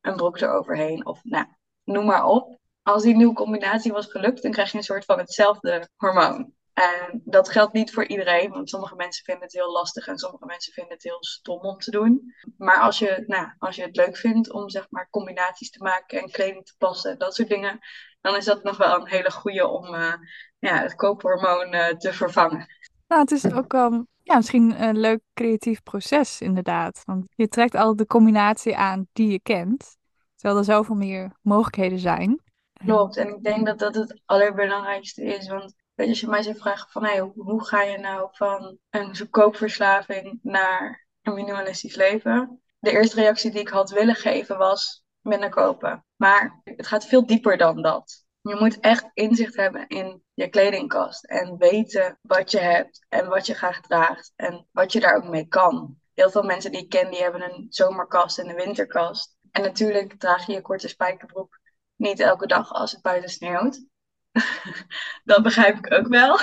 een 0.00 0.16
broek 0.16 0.40
eroverheen 0.40 1.06
of 1.06 1.24
nou, 1.24 1.46
noem 1.84 2.06
maar 2.06 2.24
op. 2.24 2.57
als 2.88 3.02
die 3.02 3.16
nieuwe 3.16 3.34
combinatie 3.34 3.92
was 3.92 4.06
gelukt, 4.06 4.42
dan 4.42 4.50
krijg 4.50 4.70
je 4.70 4.76
een 4.76 4.84
soort 4.84 5.04
van 5.04 5.18
hetzelfde 5.18 5.88
hormoon. 5.96 6.52
En 6.72 7.22
dat 7.24 7.48
geldt 7.48 7.72
niet 7.72 7.92
voor 7.92 8.06
iedereen, 8.06 8.50
want 8.50 8.68
sommige 8.68 8.94
mensen 8.94 9.24
vinden 9.24 9.44
het 9.44 9.52
heel 9.52 9.72
lastig 9.72 10.06
en 10.06 10.18
sommige 10.18 10.46
mensen 10.46 10.72
vinden 10.72 10.92
het 10.92 11.02
heel 11.02 11.24
stom 11.24 11.60
om 11.60 11.78
te 11.78 11.90
doen. 11.90 12.34
Maar 12.56 12.78
als 12.78 12.98
je, 12.98 13.24
nou, 13.26 13.48
als 13.58 13.76
je 13.76 13.82
het 13.82 13.96
leuk 13.96 14.16
vindt 14.16 14.52
om 14.52 14.68
zeg 14.68 14.86
maar 14.90 15.08
combinaties 15.10 15.70
te 15.70 15.82
maken 15.82 16.20
en 16.20 16.30
kleding 16.30 16.66
te 16.66 16.74
passen, 16.78 17.18
dat 17.18 17.34
soort 17.34 17.48
dingen, 17.48 17.78
dan 18.20 18.36
is 18.36 18.44
dat 18.44 18.62
nog 18.62 18.76
wel 18.76 18.94
een 18.94 19.08
hele 19.08 19.30
goede 19.30 19.66
om 19.66 19.94
uh, 19.94 20.12
ja, 20.58 20.82
het 20.82 20.94
koophormoon 20.94 21.74
uh, 21.74 21.86
te 21.86 22.12
vervangen. 22.12 22.66
Nou, 23.08 23.20
het 23.20 23.30
is 23.30 23.52
ook 23.52 23.72
um, 23.72 24.06
ja, 24.22 24.36
misschien 24.36 24.82
een 24.82 24.98
leuk 24.98 25.20
creatief 25.34 25.82
proces 25.82 26.40
inderdaad. 26.40 27.02
Want 27.04 27.26
je 27.34 27.48
trekt 27.48 27.74
al 27.74 27.96
de 27.96 28.06
combinatie 28.06 28.76
aan 28.76 29.06
die 29.12 29.30
je 29.30 29.40
kent, 29.40 29.96
terwijl 30.36 30.58
er 30.58 30.64
zoveel 30.64 30.96
meer 30.96 31.32
mogelijkheden 31.42 31.98
zijn. 31.98 32.46
Klopt, 32.84 33.16
en 33.16 33.28
ik 33.28 33.42
denk 33.42 33.66
dat 33.66 33.78
dat 33.78 33.94
het 33.94 34.20
allerbelangrijkste 34.24 35.24
is, 35.24 35.48
want 35.48 35.74
Weet 35.98 36.06
je, 36.06 36.12
als 36.12 36.20
je 36.20 36.28
mij 36.28 36.42
zou 36.42 36.56
vragen 36.56 36.90
van 36.90 37.04
hey, 37.04 37.18
hoe 37.34 37.64
ga 37.64 37.82
je 37.82 37.98
nou 37.98 38.28
van 38.32 38.78
een 38.90 39.30
koopverslaving 39.30 40.38
naar 40.42 41.06
een 41.22 41.34
minimalistisch 41.34 41.96
leven? 41.96 42.62
De 42.78 42.90
eerste 42.90 43.20
reactie 43.20 43.50
die 43.50 43.60
ik 43.60 43.68
had 43.68 43.90
willen 43.90 44.14
geven 44.14 44.58
was 44.58 45.04
minder 45.20 45.48
kopen. 45.48 46.04
Maar 46.16 46.60
het 46.64 46.86
gaat 46.86 47.06
veel 47.06 47.26
dieper 47.26 47.56
dan 47.56 47.82
dat. 47.82 48.24
Je 48.40 48.54
moet 48.54 48.80
echt 48.80 49.10
inzicht 49.14 49.56
hebben 49.56 49.88
in 49.88 50.22
je 50.34 50.48
kledingkast 50.48 51.24
en 51.24 51.56
weten 51.56 52.18
wat 52.22 52.50
je 52.50 52.58
hebt 52.58 53.06
en 53.08 53.28
wat 53.28 53.46
je 53.46 53.54
graag 53.54 53.80
draagt 53.80 54.32
en 54.36 54.66
wat 54.72 54.92
je 54.92 55.00
daar 55.00 55.16
ook 55.16 55.28
mee 55.28 55.46
kan. 55.46 55.96
Heel 56.14 56.30
veel 56.30 56.42
mensen 56.42 56.72
die 56.72 56.82
ik 56.82 56.88
ken, 56.88 57.10
die 57.10 57.22
hebben 57.22 57.42
een 57.42 57.66
zomerkast 57.68 58.38
en 58.38 58.48
een 58.48 58.56
winterkast. 58.64 59.36
En 59.50 59.62
natuurlijk 59.62 60.18
draag 60.18 60.46
je 60.46 60.52
je 60.52 60.60
korte 60.60 60.88
spijkerbroek 60.88 61.60
niet 61.98 62.20
elke 62.20 62.46
dag 62.46 62.72
als 62.72 62.92
het 62.92 63.02
buiten 63.02 63.30
sneeuwt. 63.30 63.84
dat 65.24 65.42
begrijp 65.42 65.76
ik 65.76 65.92
ook 65.92 66.08
wel. 66.08 66.38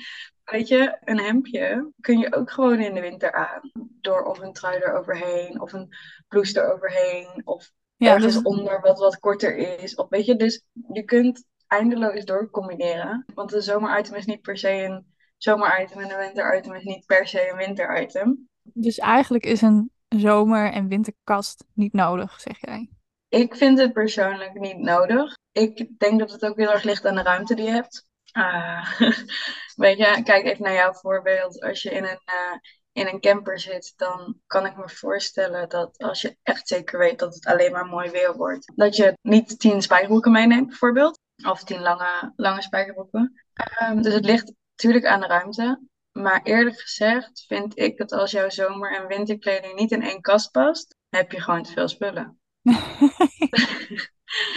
Weet 0.50 0.68
je, 0.68 0.98
een 1.00 1.18
hemdje 1.18 1.92
kun 2.00 2.18
je 2.18 2.34
ook 2.34 2.50
gewoon 2.50 2.80
in 2.80 2.94
de 2.94 3.00
winter 3.00 3.32
aan. 3.32 3.70
Door 4.00 4.22
of 4.22 4.38
een 4.38 4.52
trui 4.52 4.76
eroverheen, 4.76 5.60
of 5.60 5.72
een 5.72 5.88
blouse 6.28 6.60
eroverheen, 6.60 7.40
of 7.44 7.70
ja, 7.96 8.14
ergens 8.14 8.34
dus... 8.34 8.42
onder 8.42 8.80
wat 8.80 8.98
wat 8.98 9.18
korter 9.18 9.56
is. 9.56 9.94
Of 9.94 10.08
weet 10.08 10.26
je, 10.26 10.36
dus 10.36 10.64
je 10.92 11.04
kunt 11.04 11.44
eindeloos 11.66 12.24
door 12.24 12.50
combineren. 12.50 13.24
Want 13.34 13.52
een 13.52 13.62
zomer-item 13.62 14.14
is 14.14 14.26
niet 14.26 14.40
per 14.40 14.56
se 14.56 14.72
een 14.72 15.06
zomer-item 15.36 16.00
en 16.00 16.10
een 16.10 16.18
winter-item 16.18 16.74
is 16.74 16.84
niet 16.84 17.06
per 17.06 17.26
se 17.26 17.50
een 17.50 17.56
winter-item. 17.56 18.48
Dus 18.62 18.98
eigenlijk 18.98 19.44
is 19.44 19.62
een 19.62 19.90
zomer- 20.08 20.72
en 20.72 20.88
winterkast 20.88 21.64
niet 21.74 21.92
nodig, 21.92 22.40
zeg 22.40 22.60
jij? 22.60 22.90
Ik 23.30 23.56
vind 23.56 23.78
het 23.78 23.92
persoonlijk 23.92 24.60
niet 24.60 24.78
nodig. 24.78 25.36
Ik 25.52 25.98
denk 25.98 26.18
dat 26.18 26.32
het 26.32 26.44
ook 26.44 26.56
heel 26.56 26.72
erg 26.72 26.82
ligt 26.82 27.06
aan 27.06 27.14
de 27.14 27.22
ruimte 27.22 27.54
die 27.54 27.64
je 27.64 27.70
hebt. 27.70 28.08
Uh, 28.36 29.00
weet 29.84 29.98
je, 29.98 30.20
kijk 30.22 30.44
even 30.44 30.64
naar 30.64 30.72
jouw 30.72 30.92
voorbeeld. 30.92 31.60
Als 31.60 31.82
je 31.82 31.90
in 31.90 32.04
een, 32.04 32.20
uh, 32.26 32.58
in 32.92 33.06
een 33.06 33.20
camper 33.20 33.58
zit, 33.58 33.92
dan 33.96 34.40
kan 34.46 34.66
ik 34.66 34.76
me 34.76 34.88
voorstellen 34.88 35.68
dat 35.68 35.98
als 35.98 36.20
je 36.20 36.36
echt 36.42 36.68
zeker 36.68 36.98
weet 36.98 37.18
dat 37.18 37.34
het 37.34 37.46
alleen 37.46 37.72
maar 37.72 37.86
mooi 37.86 38.10
weer 38.10 38.36
wordt, 38.36 38.72
dat 38.74 38.96
je 38.96 39.18
niet 39.22 39.58
tien 39.58 39.82
spijkerbroeken 39.82 40.32
meeneemt 40.32 40.66
bijvoorbeeld. 40.66 41.20
Of 41.46 41.64
tien 41.64 41.80
lange, 41.80 42.32
lange 42.36 42.62
spijkerbroeken. 42.62 43.42
Um, 43.82 44.02
dus 44.02 44.14
het 44.14 44.24
ligt 44.24 44.52
natuurlijk 44.76 45.06
aan 45.06 45.20
de 45.20 45.26
ruimte. 45.26 45.80
Maar 46.12 46.40
eerlijk 46.42 46.80
gezegd 46.80 47.44
vind 47.46 47.78
ik 47.78 47.98
dat 47.98 48.12
als 48.12 48.30
jouw 48.30 48.50
zomer- 48.50 48.96
en 48.96 49.06
winterkleding 49.06 49.74
niet 49.74 49.90
in 49.90 50.02
één 50.02 50.20
kast 50.20 50.50
past, 50.50 50.96
heb 51.08 51.32
je 51.32 51.40
gewoon 51.40 51.62
te 51.62 51.72
veel 51.72 51.88
spullen. 51.88 52.39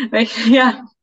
Weet 0.09 0.31
je, 0.31 0.49
ja. 0.49 0.93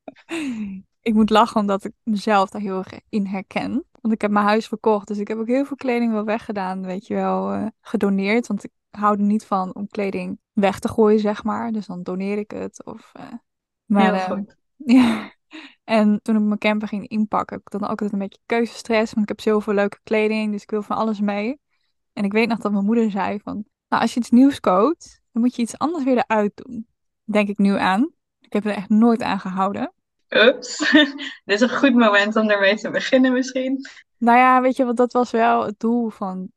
Ik 1.01 1.15
moet 1.15 1.31
lachen 1.31 1.61
omdat 1.61 1.85
ik 1.85 1.93
mezelf 2.03 2.51
daar 2.51 2.61
heel 2.61 2.79
erg 2.79 3.01
in 3.09 3.27
herken. 3.27 3.85
Want 4.01 4.15
ik 4.15 4.21
heb 4.21 4.31
mijn 4.31 4.47
huis 4.47 4.67
verkocht, 4.67 5.09
dus 5.09 5.19
ik 5.19 5.29
heb 5.29 5.39
ook 5.39 5.47
heel 5.47 5.65
veel 5.65 5.77
kleding 5.77 6.13
wel 6.13 6.25
weggedaan, 6.25 6.87
weet 6.87 7.07
je 7.07 7.15
wel, 7.15 7.55
uh, 7.55 7.67
gedoneerd. 7.81 8.47
Want 8.47 8.65
ik 8.65 8.71
hou 8.91 9.19
er 9.19 9.25
niet 9.25 9.45
van 9.45 9.75
om 9.75 9.89
kleding 9.89 10.39
weg 10.53 10.79
te 10.79 10.89
gooien, 10.89 11.21
zeg 11.21 11.45
maar. 11.45 11.73
Dus 11.73 11.87
dan 11.87 12.03
doneer 12.03 12.39
ik 12.39 12.51
het. 12.51 12.85
Of, 12.85 13.13
uh, 13.17 13.33
maar, 13.85 14.15
heel 14.15 14.37
goed. 14.37 14.57
ja. 14.97 15.33
En 15.85 16.23
toen 16.23 16.37
ik 16.37 16.43
mijn 16.43 16.59
camper 16.59 16.89
ging 16.89 17.09
inpakken, 17.09 17.57
heb 17.57 17.67
ik 17.67 17.81
dan 17.81 17.83
ook 17.83 17.91
altijd 17.91 18.13
een 18.13 18.19
beetje 18.19 18.41
keuzestress. 18.47 19.13
Want 19.13 19.31
ik 19.31 19.37
heb 19.37 19.41
zoveel 19.41 19.75
leuke 19.75 19.99
kleding, 20.03 20.53
dus 20.53 20.63
ik 20.63 20.71
wil 20.71 20.83
van 20.83 20.97
alles 20.97 21.21
mee. 21.21 21.61
En 22.13 22.25
ik 22.25 22.33
weet 22.33 22.49
nog 22.49 22.59
dat 22.59 22.73
mijn 22.73 22.85
moeder 22.85 23.11
zei 23.11 23.41
van, 23.43 23.65
nou, 23.89 24.03
als 24.03 24.15
je 24.15 24.21
iets 24.21 24.31
nieuws 24.31 24.61
koopt, 24.61 25.21
dan 25.33 25.43
moet 25.43 25.57
je 25.57 25.63
iets 25.63 25.79
anders 25.79 26.05
weer 26.05 26.17
eruit 26.17 26.53
doen 26.55 26.89
denk 27.33 27.49
ik 27.49 27.59
nu 27.59 27.79
aan. 27.79 28.13
Ik 28.41 28.53
heb 28.53 28.65
er 28.65 28.75
echt 28.75 28.89
nooit 28.89 29.23
aan 29.23 29.41
gehouden. 29.41 29.93
Ups, 30.29 30.91
dit 31.45 31.55
is 31.55 31.61
een 31.61 31.77
goed 31.77 31.95
moment 31.95 32.37
om 32.37 32.51
ermee 32.51 32.77
te 32.77 32.91
beginnen 32.91 33.33
misschien. 33.33 33.89
Nou 34.19 34.39
ja, 34.39 34.61
weet 34.61 34.77
je, 34.77 34.85
wat 34.85 34.97
dat 34.97 35.13
was 35.13 35.31
wel 35.31 35.65
het 35.65 35.81
doel 35.81 36.09
van, 36.09 36.51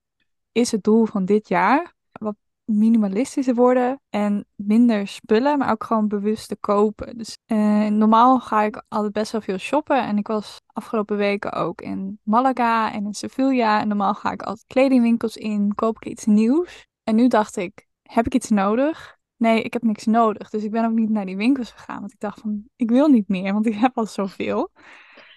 is 0.51 0.71
het 0.71 0.83
doel 0.83 1.05
van 1.05 1.25
dit 1.25 1.47
jaar. 1.47 1.93
Wat 2.11 2.35
minimalistischer 2.65 3.55
worden 3.55 4.01
en 4.09 4.45
minder 4.55 5.07
spullen, 5.07 5.57
maar 5.57 5.71
ook 5.71 5.83
gewoon 5.83 6.07
bewust 6.07 6.47
te 6.47 6.55
kopen. 6.55 7.17
Dus 7.17 7.37
eh, 7.45 7.87
normaal 7.87 8.39
ga 8.39 8.61
ik 8.61 8.83
altijd 8.87 9.13
best 9.13 9.31
wel 9.31 9.41
veel 9.41 9.57
shoppen 9.57 10.03
en 10.03 10.17
ik 10.17 10.27
was 10.27 10.61
afgelopen 10.65 11.17
weken 11.17 11.53
ook 11.53 11.81
in 11.81 12.19
Malaga 12.23 12.93
en 12.93 13.05
in 13.05 13.13
Sevilla. 13.13 13.81
En 13.81 13.87
normaal 13.87 14.13
ga 14.13 14.31
ik 14.31 14.41
altijd 14.41 14.67
kledingwinkels 14.67 15.37
in, 15.37 15.75
koop 15.75 15.95
ik 15.95 16.11
iets 16.11 16.25
nieuws. 16.25 16.87
En 17.03 17.15
nu 17.15 17.27
dacht 17.27 17.55
ik, 17.57 17.87
heb 18.01 18.25
ik 18.25 18.33
iets 18.33 18.49
nodig? 18.49 19.17
Nee, 19.43 19.61
ik 19.61 19.73
heb 19.73 19.83
niks 19.83 20.05
nodig. 20.05 20.49
Dus 20.49 20.63
ik 20.63 20.71
ben 20.71 20.85
ook 20.85 20.91
niet 20.91 21.09
naar 21.09 21.25
die 21.25 21.37
winkels 21.37 21.71
gegaan. 21.71 21.99
Want 21.99 22.11
ik 22.11 22.19
dacht 22.19 22.39
van, 22.39 22.63
ik 22.75 22.89
wil 22.89 23.07
niet 23.07 23.27
meer, 23.27 23.53
want 23.53 23.65
ik 23.65 23.73
heb 23.75 23.97
al 23.97 24.05
zoveel. 24.05 24.71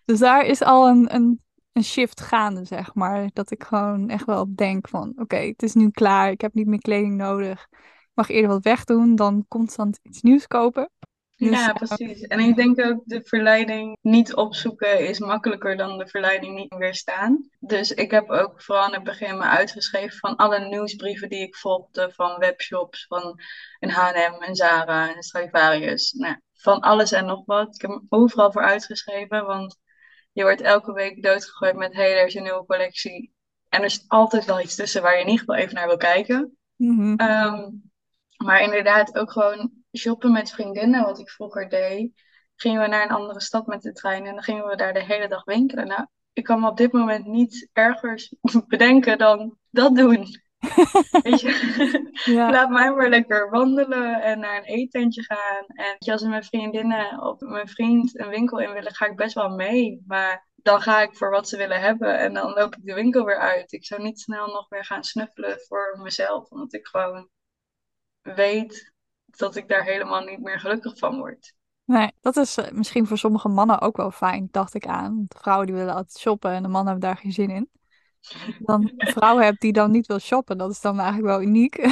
Dus 0.04 0.18
daar 0.18 0.44
is 0.44 0.62
al 0.62 0.88
een, 0.88 1.14
een, 1.14 1.42
een 1.72 1.84
shift 1.84 2.20
gaande, 2.20 2.64
zeg 2.64 2.94
maar. 2.94 3.30
Dat 3.32 3.50
ik 3.50 3.62
gewoon 3.64 4.08
echt 4.08 4.24
wel 4.24 4.40
op 4.40 4.56
denk 4.56 4.88
van, 4.88 5.12
oké, 5.16 5.36
het 5.36 5.62
is 5.62 5.74
nu 5.74 5.90
klaar. 5.90 6.30
Ik 6.30 6.40
heb 6.40 6.54
niet 6.54 6.66
meer 6.66 6.78
kleding 6.78 7.14
nodig. 7.14 7.66
Ik 7.70 8.10
mag 8.14 8.28
eerder 8.28 8.50
wat 8.50 8.64
wegdoen 8.64 9.14
dan 9.14 9.44
constant 9.48 9.98
iets 10.02 10.22
nieuws 10.22 10.46
kopen. 10.46 10.90
Dus, 11.36 11.50
ja, 11.50 11.72
precies. 11.72 12.20
En 12.20 12.38
ik 12.38 12.56
denk 12.56 12.80
ook 12.80 13.02
de 13.04 13.20
verleiding 13.24 13.96
niet 14.00 14.34
opzoeken 14.34 15.08
is 15.08 15.18
makkelijker 15.18 15.76
dan 15.76 15.98
de 15.98 16.06
verleiding 16.06 16.54
niet 16.54 16.74
weerstaan. 16.74 17.48
Dus 17.58 17.92
ik 17.92 18.10
heb 18.10 18.30
ook 18.30 18.62
vooral 18.62 18.86
in 18.86 18.94
het 18.94 19.04
begin 19.04 19.36
me 19.36 19.44
uitgeschreven 19.44 20.18
van 20.18 20.36
alle 20.36 20.68
nieuwsbrieven 20.68 21.28
die 21.28 21.40
ik 21.40 21.56
volgde 21.56 22.12
van 22.12 22.38
webshops, 22.38 23.06
van 23.06 23.40
een 23.78 23.90
H&M, 23.90 24.42
een 24.42 24.54
Zara, 24.54 25.16
een 25.16 25.22
Stradivarius. 25.22 26.12
Nou, 26.12 26.36
van 26.52 26.80
alles 26.80 27.12
en 27.12 27.26
nog 27.26 27.42
wat. 27.44 27.74
Ik 27.74 27.80
heb 27.80 27.90
me 27.90 28.02
overal 28.08 28.52
voor 28.52 28.62
uitgeschreven, 28.62 29.46
want 29.46 29.78
je 30.32 30.42
wordt 30.42 30.60
elke 30.60 30.92
week 30.92 31.22
doodgegooid 31.22 31.76
met 31.76 31.94
hey, 31.94 32.18
er 32.18 32.26
is 32.26 32.34
een 32.34 32.42
nieuwe 32.42 32.66
collectie. 32.66 33.34
En 33.68 33.78
er 33.78 33.86
is 33.86 34.04
altijd 34.06 34.44
wel 34.44 34.60
iets 34.60 34.74
tussen 34.74 35.02
waar 35.02 35.14
je 35.14 35.20
in 35.20 35.28
ieder 35.28 35.44
geval 35.44 35.56
even 35.56 35.74
naar 35.74 35.86
wil 35.86 35.96
kijken. 35.96 36.56
Mm 36.76 37.84
maar 38.36 38.62
inderdaad 38.62 39.18
ook 39.18 39.32
gewoon 39.32 39.72
shoppen 39.92 40.32
met 40.32 40.50
vriendinnen, 40.50 41.04
wat 41.04 41.18
ik 41.18 41.30
vroeger 41.30 41.68
deed. 41.68 42.24
Gingen 42.56 42.80
we 42.80 42.88
naar 42.88 43.02
een 43.02 43.16
andere 43.16 43.40
stad 43.40 43.66
met 43.66 43.82
de 43.82 43.92
trein 43.92 44.26
en 44.26 44.34
dan 44.34 44.42
gingen 44.42 44.66
we 44.66 44.76
daar 44.76 44.92
de 44.92 45.04
hele 45.04 45.28
dag 45.28 45.44
winkelen. 45.44 45.86
Nou, 45.86 46.06
ik 46.32 46.44
kan 46.44 46.60
me 46.60 46.68
op 46.68 46.76
dit 46.76 46.92
moment 46.92 47.26
niet 47.26 47.68
ergers 47.72 48.34
bedenken 48.68 49.18
dan 49.18 49.58
dat 49.70 49.96
doen. 49.96 50.26
Weet 51.22 51.40
je? 51.40 52.02
Ja. 52.24 52.50
Laat 52.56 52.70
mij 52.70 52.92
maar 52.92 53.08
lekker 53.08 53.50
wandelen 53.50 54.22
en 54.22 54.38
naar 54.38 54.56
een 54.56 54.64
eetentje 54.64 55.22
gaan. 55.22 55.64
En 55.66 56.12
als 56.12 56.22
mijn 56.22 56.44
vriendinnen 56.44 57.22
of 57.22 57.40
mijn 57.40 57.68
vriend 57.68 58.18
een 58.18 58.28
winkel 58.28 58.58
in 58.58 58.72
willen, 58.72 58.94
ga 58.94 59.06
ik 59.06 59.16
best 59.16 59.34
wel 59.34 59.48
mee. 59.48 60.02
Maar 60.06 60.48
dan 60.54 60.80
ga 60.80 61.02
ik 61.02 61.16
voor 61.16 61.30
wat 61.30 61.48
ze 61.48 61.56
willen 61.56 61.80
hebben 61.80 62.18
en 62.18 62.34
dan 62.34 62.52
loop 62.52 62.74
ik 62.76 62.84
de 62.84 62.94
winkel 62.94 63.24
weer 63.24 63.38
uit. 63.38 63.72
Ik 63.72 63.84
zou 63.84 64.02
niet 64.02 64.20
snel 64.20 64.46
nog 64.46 64.68
weer 64.68 64.84
gaan 64.84 65.04
snuffelen 65.04 65.60
voor 65.60 65.98
mezelf, 66.02 66.50
omdat 66.50 66.74
ik 66.74 66.86
gewoon 66.86 67.28
weet 68.22 68.94
dat 69.38 69.56
ik 69.56 69.68
daar 69.68 69.84
helemaal 69.84 70.24
niet 70.24 70.42
meer 70.42 70.60
gelukkig 70.60 70.98
van 70.98 71.18
word. 71.18 71.54
Nee, 71.84 72.12
dat 72.20 72.36
is 72.36 72.56
eh, 72.56 72.72
misschien 72.72 73.06
voor 73.06 73.18
sommige 73.18 73.48
mannen 73.48 73.80
ook 73.80 73.96
wel 73.96 74.10
fijn, 74.10 74.48
dacht 74.50 74.74
ik 74.74 74.86
aan. 74.86 75.24
De 75.28 75.38
vrouwen 75.38 75.66
die 75.66 75.76
willen 75.76 75.94
altijd 75.94 76.18
shoppen 76.18 76.50
en 76.50 76.62
de 76.62 76.68
mannen 76.68 76.92
hebben 76.92 77.08
daar 77.10 77.18
geen 77.18 77.32
zin 77.32 77.50
in. 77.50 77.68
Dan 78.58 78.82
een 78.96 79.12
vrouw 79.12 79.38
hebt 79.38 79.60
die 79.60 79.72
dan 79.72 79.90
niet 79.90 80.06
wil 80.06 80.18
shoppen, 80.18 80.58
dat 80.58 80.70
is 80.70 80.80
dan 80.80 81.00
eigenlijk 81.00 81.28
wel 81.28 81.42
uniek. 81.42 81.76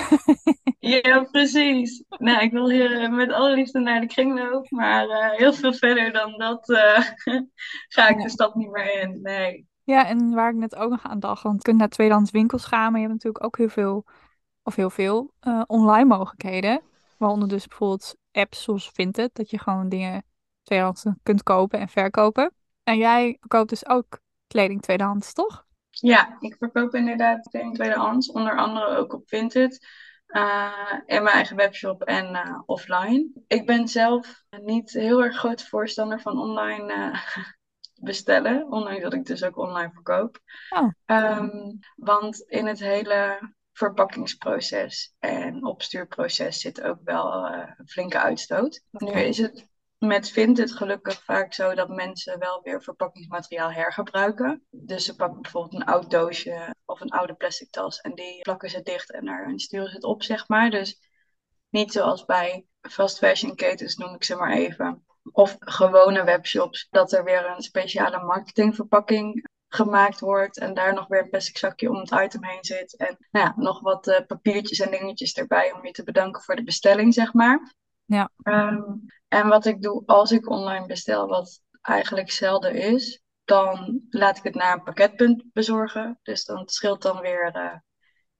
ja, 0.78 1.22
precies. 1.22 2.04
Nou, 2.08 2.42
ik 2.42 2.52
wil 2.52 2.70
hier 2.70 3.00
eh, 3.00 3.10
met 3.10 3.32
alle 3.32 3.54
liefde 3.54 3.78
naar 3.78 4.00
de 4.00 4.06
kringloop, 4.06 4.70
maar 4.70 5.06
uh, 5.08 5.30
heel 5.30 5.52
veel 5.52 5.72
verder 5.72 6.12
dan 6.12 6.38
dat 6.38 6.68
uh, 6.68 6.98
ga 7.94 8.08
ik 8.08 8.22
de 8.22 8.30
stad 8.30 8.54
niet 8.54 8.70
meer 8.70 9.00
in. 9.00 9.20
Nee. 9.22 9.66
Ja, 9.84 10.06
en 10.06 10.34
waar 10.34 10.50
ik 10.50 10.56
net 10.56 10.76
ook 10.76 10.90
nog 10.90 11.02
aan 11.02 11.20
dacht, 11.20 11.42
want 11.42 11.56
je 11.56 11.62
kunt 11.62 11.78
naar 11.78 11.88
tweedehands 11.88 12.30
winkels 12.30 12.64
gaan, 12.64 12.92
maar 12.92 13.00
je 13.00 13.06
hebt 13.06 13.22
natuurlijk 13.22 13.44
ook 13.44 13.56
heel 13.56 13.68
veel 13.68 14.04
of 14.62 14.74
heel 14.74 14.90
veel, 14.90 15.32
uh, 15.42 15.62
online 15.66 16.04
mogelijkheden. 16.04 16.80
Waaronder 17.16 17.48
dus 17.48 17.66
bijvoorbeeld 17.66 18.16
apps 18.32 18.62
zoals 18.62 18.90
Vinted, 18.90 19.34
dat 19.34 19.50
je 19.50 19.58
gewoon 19.58 19.88
dingen 19.88 20.24
tweedehands 20.62 21.04
kunt 21.22 21.42
kopen 21.42 21.78
en 21.78 21.88
verkopen. 21.88 22.52
En 22.82 22.96
jij 22.96 23.36
verkoopt 23.40 23.68
dus 23.68 23.86
ook 23.86 24.20
kleding 24.46 24.82
tweedehands, 24.82 25.32
toch? 25.32 25.66
Ja, 25.90 26.36
ik 26.40 26.56
verkoop 26.58 26.94
inderdaad 26.94 27.48
kleding 27.48 27.74
tweedehands, 27.74 28.30
onder 28.30 28.56
andere 28.56 28.96
ook 28.96 29.12
op 29.12 29.28
Vinted. 29.28 29.86
Uh, 30.28 30.92
in 31.06 31.22
mijn 31.22 31.34
eigen 31.34 31.56
webshop 31.56 32.02
en 32.02 32.34
uh, 32.34 32.60
offline. 32.66 33.28
Ik 33.46 33.66
ben 33.66 33.88
zelf 33.88 34.44
niet 34.62 34.90
heel 34.90 35.22
erg 35.22 35.36
groot 35.36 35.62
voorstander 35.62 36.20
van 36.20 36.38
online 36.38 36.92
uh, 36.94 37.44
bestellen, 38.08 38.66
ondanks 38.70 39.02
dat 39.02 39.14
ik 39.14 39.24
dus 39.24 39.44
ook 39.44 39.56
online 39.56 39.90
verkoop. 39.92 40.38
Oh. 40.68 40.90
Um, 41.06 41.78
want 41.96 42.40
in 42.40 42.66
het 42.66 42.80
hele 42.80 43.38
verpakkingsproces 43.74 45.14
en 45.18 45.64
opstuurproces 45.64 46.60
zit 46.60 46.82
ook 46.82 46.98
wel 47.04 47.46
een 47.46 47.88
flinke 47.88 48.18
uitstoot. 48.18 48.82
Nu 48.90 49.12
is 49.12 49.38
het 49.38 49.68
met 49.98 50.30
Vinted 50.30 50.72
gelukkig 50.72 51.22
vaak 51.24 51.52
zo 51.54 51.74
dat 51.74 51.88
mensen 51.88 52.38
wel 52.38 52.60
weer 52.62 52.82
verpakkingsmateriaal 52.82 53.72
hergebruiken. 53.72 54.66
Dus 54.70 55.04
ze 55.04 55.16
pakken 55.16 55.42
bijvoorbeeld 55.42 55.74
een 55.74 55.86
oud 55.86 56.10
doosje 56.10 56.74
of 56.84 57.00
een 57.00 57.10
oude 57.10 57.34
plastic 57.34 57.70
tas 57.70 58.00
en 58.00 58.14
die 58.14 58.40
plakken 58.40 58.70
ze 58.70 58.82
dicht 58.82 59.12
en 59.12 59.24
daar 59.24 59.52
sturen 59.56 59.88
ze 59.88 59.94
het 59.94 60.04
op, 60.04 60.22
zeg 60.22 60.48
maar. 60.48 60.70
Dus 60.70 60.98
niet 61.70 61.92
zoals 61.92 62.24
bij 62.24 62.66
fast 62.80 63.18
fashion 63.18 63.54
ketens, 63.54 63.96
noem 63.96 64.14
ik 64.14 64.24
ze 64.24 64.36
maar 64.36 64.52
even. 64.52 65.04
Of 65.32 65.56
gewone 65.58 66.24
webshops, 66.24 66.86
dat 66.90 67.12
er 67.12 67.24
weer 67.24 67.46
een 67.46 67.62
speciale 67.62 68.24
marketingverpakking 68.24 69.48
gemaakt 69.74 70.20
wordt 70.20 70.58
en 70.58 70.74
daar 70.74 70.94
nog 70.94 71.06
weer 71.06 71.22
een 71.22 71.30
plastic 71.30 71.58
zakje 71.58 71.90
om 71.90 71.96
het 71.96 72.10
item 72.10 72.44
heen 72.44 72.64
zit. 72.64 72.96
En 72.96 73.16
nou 73.30 73.46
ja, 73.46 73.54
nog 73.56 73.80
wat 73.80 74.06
uh, 74.06 74.18
papiertjes 74.26 74.80
en 74.80 74.90
dingetjes 74.90 75.32
erbij 75.32 75.72
om 75.72 75.86
je 75.86 75.92
te 75.92 76.04
bedanken 76.04 76.42
voor 76.42 76.56
de 76.56 76.64
bestelling, 76.64 77.14
zeg 77.14 77.32
maar. 77.32 77.74
Ja. 78.04 78.30
Um, 78.42 79.04
en 79.28 79.48
wat 79.48 79.64
ik 79.64 79.82
doe 79.82 80.02
als 80.06 80.32
ik 80.32 80.50
online 80.50 80.86
bestel, 80.86 81.28
wat 81.28 81.62
eigenlijk 81.82 82.30
zelden 82.30 82.74
is, 82.74 83.22
dan 83.44 84.00
laat 84.10 84.36
ik 84.36 84.42
het 84.42 84.54
naar 84.54 84.72
een 84.72 84.82
pakketpunt 84.82 85.44
bezorgen. 85.52 86.18
Dus 86.22 86.44
dan 86.44 86.68
scheelt 86.68 87.02
dan 87.02 87.20
weer 87.20 87.56
uh, 87.56 87.74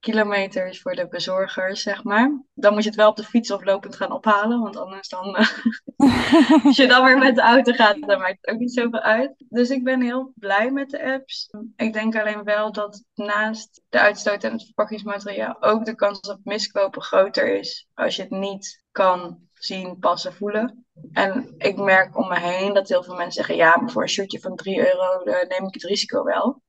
kilometers 0.05 0.81
voor 0.81 0.95
de 0.95 1.07
bezorgers, 1.07 1.81
zeg 1.81 2.03
maar. 2.03 2.43
Dan 2.53 2.73
moet 2.73 2.83
je 2.83 2.89
het 2.89 2.97
wel 2.97 3.09
op 3.09 3.15
de 3.15 3.23
fiets 3.23 3.51
of 3.51 3.63
lopend 3.63 3.95
gaan 3.95 4.11
ophalen, 4.11 4.61
want 4.61 4.77
anders 4.77 5.09
dan... 5.09 5.27
Uh, 5.27 6.63
als 6.65 6.75
je 6.75 6.87
dan 6.87 7.05
weer 7.05 7.17
met 7.17 7.35
de 7.35 7.41
auto 7.41 7.73
gaat, 7.73 8.01
dan 8.01 8.19
maakt 8.19 8.37
het 8.41 8.53
ook 8.53 8.59
niet 8.59 8.73
zoveel 8.73 8.99
uit. 8.99 9.33
Dus 9.49 9.69
ik 9.69 9.83
ben 9.83 10.01
heel 10.01 10.31
blij 10.35 10.71
met 10.71 10.89
de 10.89 11.13
apps. 11.13 11.49
Ik 11.75 11.93
denk 11.93 12.15
alleen 12.15 12.43
wel 12.43 12.71
dat 12.71 13.03
naast 13.13 13.81
de 13.89 13.99
uitstoot 13.99 14.43
en 14.43 14.51
het 14.51 14.65
verpakkingsmateriaal 14.65 15.61
ook 15.61 15.85
de 15.85 15.95
kans 15.95 16.19
op 16.19 16.39
miskopen 16.43 17.01
groter 17.01 17.57
is 17.57 17.87
als 17.93 18.15
je 18.15 18.21
het 18.21 18.31
niet 18.31 18.83
kan 18.91 19.39
zien, 19.53 19.99
passen, 19.99 20.33
voelen. 20.33 20.85
En 21.11 21.53
ik 21.57 21.77
merk 21.77 22.17
om 22.17 22.27
me 22.27 22.39
heen 22.39 22.73
dat 22.73 22.89
heel 22.89 23.03
veel 23.03 23.15
mensen 23.15 23.33
zeggen: 23.33 23.55
ja, 23.55 23.77
maar 23.77 23.91
voor 23.91 24.01
een 24.01 24.09
shirtje 24.09 24.39
van 24.39 24.55
3 24.55 24.77
euro 24.77 25.23
uh, 25.23 25.33
neem 25.33 25.67
ik 25.67 25.73
het 25.73 25.83
risico 25.83 26.23
wel. 26.23 26.61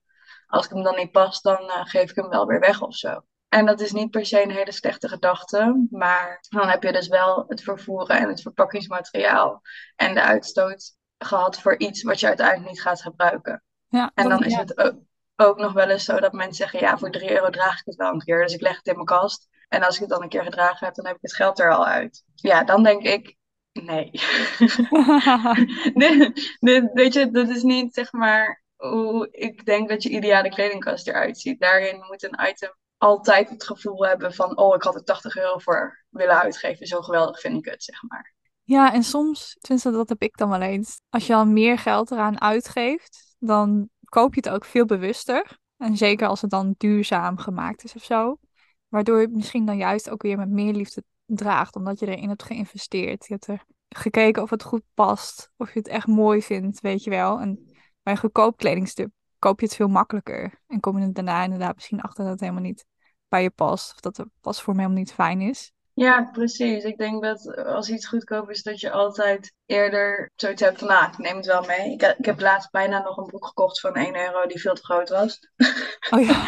Als 0.56 0.64
ik 0.64 0.72
hem 0.72 0.82
dan 0.82 0.96
niet 0.96 1.10
pas, 1.10 1.40
dan 1.40 1.62
uh, 1.62 1.84
geef 1.84 2.10
ik 2.10 2.16
hem 2.16 2.28
wel 2.28 2.46
weer 2.46 2.60
weg 2.60 2.82
of 2.82 2.94
zo. 2.94 3.20
En 3.48 3.66
dat 3.66 3.80
is 3.80 3.92
niet 3.92 4.10
per 4.10 4.26
se 4.26 4.42
een 4.42 4.50
hele 4.50 4.72
slechte 4.72 5.08
gedachte, 5.08 5.86
maar 5.90 6.38
dan 6.48 6.68
heb 6.68 6.82
je 6.82 6.92
dus 6.92 7.08
wel 7.08 7.44
het 7.48 7.62
vervoeren 7.62 8.16
en 8.16 8.28
het 8.28 8.42
verpakkingsmateriaal 8.42 9.62
en 9.96 10.14
de 10.14 10.22
uitstoot 10.22 10.96
gehad 11.18 11.60
voor 11.60 11.78
iets 11.78 12.02
wat 12.02 12.20
je 12.20 12.26
uiteindelijk 12.26 12.68
niet 12.68 12.82
gaat 12.82 13.02
gebruiken. 13.02 13.62
Ja, 13.88 14.10
en 14.14 14.28
dan 14.28 14.44
is 14.44 14.52
ja. 14.52 14.58
het 14.58 14.78
ook, 14.78 14.94
ook 15.36 15.58
nog 15.58 15.72
wel 15.72 15.88
eens 15.88 16.04
zo 16.04 16.20
dat 16.20 16.32
mensen 16.32 16.54
zeggen: 16.54 16.80
ja, 16.80 16.98
voor 16.98 17.10
3 17.10 17.30
euro 17.30 17.50
draag 17.50 17.78
ik 17.78 17.84
het 17.84 17.94
wel 17.94 18.12
een 18.12 18.24
keer, 18.24 18.42
dus 18.42 18.54
ik 18.54 18.60
leg 18.60 18.76
het 18.76 18.86
in 18.86 18.94
mijn 18.94 19.06
kast. 19.06 19.48
En 19.68 19.82
als 19.82 19.94
ik 19.94 20.00
het 20.00 20.10
dan 20.10 20.22
een 20.22 20.28
keer 20.28 20.44
gedragen 20.44 20.86
heb, 20.86 20.94
dan 20.94 21.06
heb 21.06 21.14
ik 21.14 21.22
het 21.22 21.34
geld 21.34 21.58
er 21.58 21.74
al 21.74 21.86
uit. 21.86 22.24
Ja, 22.34 22.64
dan 22.64 22.82
denk 22.82 23.02
ik, 23.02 23.36
nee. 23.72 24.10
dit, 25.94 26.56
dit, 26.58 26.90
weet 26.92 27.12
je, 27.12 27.30
dat 27.30 27.48
is 27.48 27.62
niet 27.62 27.94
zeg 27.94 28.12
maar 28.12 28.64
hoe 28.76 29.28
ik 29.30 29.64
denk 29.64 29.88
dat 29.88 30.02
je 30.02 30.08
ideale 30.08 30.48
kledingkast 30.48 31.08
eruit 31.08 31.38
ziet. 31.38 31.60
Daarin 31.60 32.04
moet 32.08 32.22
een 32.22 32.48
item 32.48 32.74
altijd 32.96 33.48
het 33.48 33.64
gevoel 33.64 34.06
hebben 34.06 34.34
van, 34.34 34.56
oh, 34.56 34.74
ik 34.74 34.82
had 34.82 34.94
er 34.94 35.04
80 35.04 35.36
euro 35.36 35.58
voor 35.58 36.04
willen 36.08 36.40
uitgeven. 36.40 36.86
Zo 36.86 37.00
geweldig 37.00 37.40
vind 37.40 37.56
ik 37.56 37.70
het, 37.70 37.82
zeg 37.82 38.02
maar. 38.08 38.34
Ja, 38.62 38.92
en 38.92 39.02
soms, 39.02 39.56
tenminste 39.60 39.90
dat 39.90 40.08
heb 40.08 40.22
ik 40.22 40.36
dan 40.36 40.48
wel 40.48 40.60
eens, 40.60 41.00
als 41.08 41.26
je 41.26 41.34
al 41.34 41.46
meer 41.46 41.78
geld 41.78 42.10
eraan 42.10 42.40
uitgeeft, 42.40 43.36
dan 43.38 43.88
koop 44.04 44.34
je 44.34 44.40
het 44.40 44.54
ook 44.54 44.64
veel 44.64 44.84
bewuster. 44.84 45.58
En 45.76 45.96
zeker 45.96 46.28
als 46.28 46.40
het 46.40 46.50
dan 46.50 46.74
duurzaam 46.78 47.38
gemaakt 47.38 47.84
is 47.84 47.94
of 47.94 48.04
zo. 48.04 48.38
Waardoor 48.88 49.16
je 49.16 49.26
het 49.26 49.34
misschien 49.34 49.64
dan 49.64 49.76
juist 49.76 50.10
ook 50.10 50.22
weer 50.22 50.36
met 50.36 50.48
meer 50.48 50.72
liefde 50.72 51.02
draagt, 51.26 51.76
omdat 51.76 51.98
je 51.98 52.06
erin 52.06 52.28
hebt 52.28 52.42
geïnvesteerd. 52.42 53.26
Je 53.26 53.32
hebt 53.32 53.46
er 53.46 53.64
gekeken 53.88 54.42
of 54.42 54.50
het 54.50 54.62
goed 54.62 54.82
past, 54.94 55.50
of 55.56 55.72
je 55.72 55.78
het 55.78 55.88
echt 55.88 56.06
mooi 56.06 56.42
vindt, 56.42 56.80
weet 56.80 57.04
je 57.04 57.10
wel. 57.10 57.40
En 57.40 57.75
bij 58.06 58.14
een 58.14 58.20
goedkoop 58.20 58.56
kledingstuk 58.56 59.08
koop 59.38 59.60
je 59.60 59.66
het 59.66 59.74
veel 59.74 59.88
makkelijker. 59.88 60.62
En 60.66 60.80
kom 60.80 60.98
je 60.98 61.06
er 61.06 61.12
daarna 61.12 61.42
inderdaad 61.42 61.74
misschien 61.74 62.00
achter 62.00 62.22
dat 62.22 62.32
het 62.32 62.40
helemaal 62.40 62.62
niet 62.62 62.86
bij 63.28 63.42
je 63.42 63.50
past, 63.50 63.92
of 63.92 64.00
dat 64.00 64.16
de 64.16 64.28
pasvorm 64.40 64.76
helemaal 64.76 64.98
niet 64.98 65.12
fijn 65.12 65.40
is. 65.40 65.72
Ja, 65.94 66.28
precies. 66.32 66.84
Ik 66.84 66.98
denk 66.98 67.22
dat 67.22 67.56
als 67.56 67.90
iets 67.90 68.06
goedkoop 68.06 68.50
is, 68.50 68.62
dat 68.62 68.80
je 68.80 68.90
altijd 68.90 69.52
eerder 69.66 70.30
zoiets 70.34 70.62
hebt 70.62 70.78
van, 70.78 70.88
nou, 70.88 71.06
ik 71.06 71.18
neem 71.18 71.36
het 71.36 71.46
wel 71.46 71.62
mee. 71.62 71.92
Ik, 71.92 72.02
ik 72.18 72.24
heb 72.24 72.40
laatst 72.40 72.70
bijna 72.70 73.02
nog 73.02 73.16
een 73.16 73.26
broek 73.26 73.46
gekocht 73.46 73.80
van 73.80 73.94
1 73.94 74.16
euro 74.16 74.46
die 74.46 74.60
veel 74.60 74.74
te 74.74 74.84
groot 74.84 75.08
was. 75.08 75.38
Oh 76.10 76.20
ja. 76.20 76.44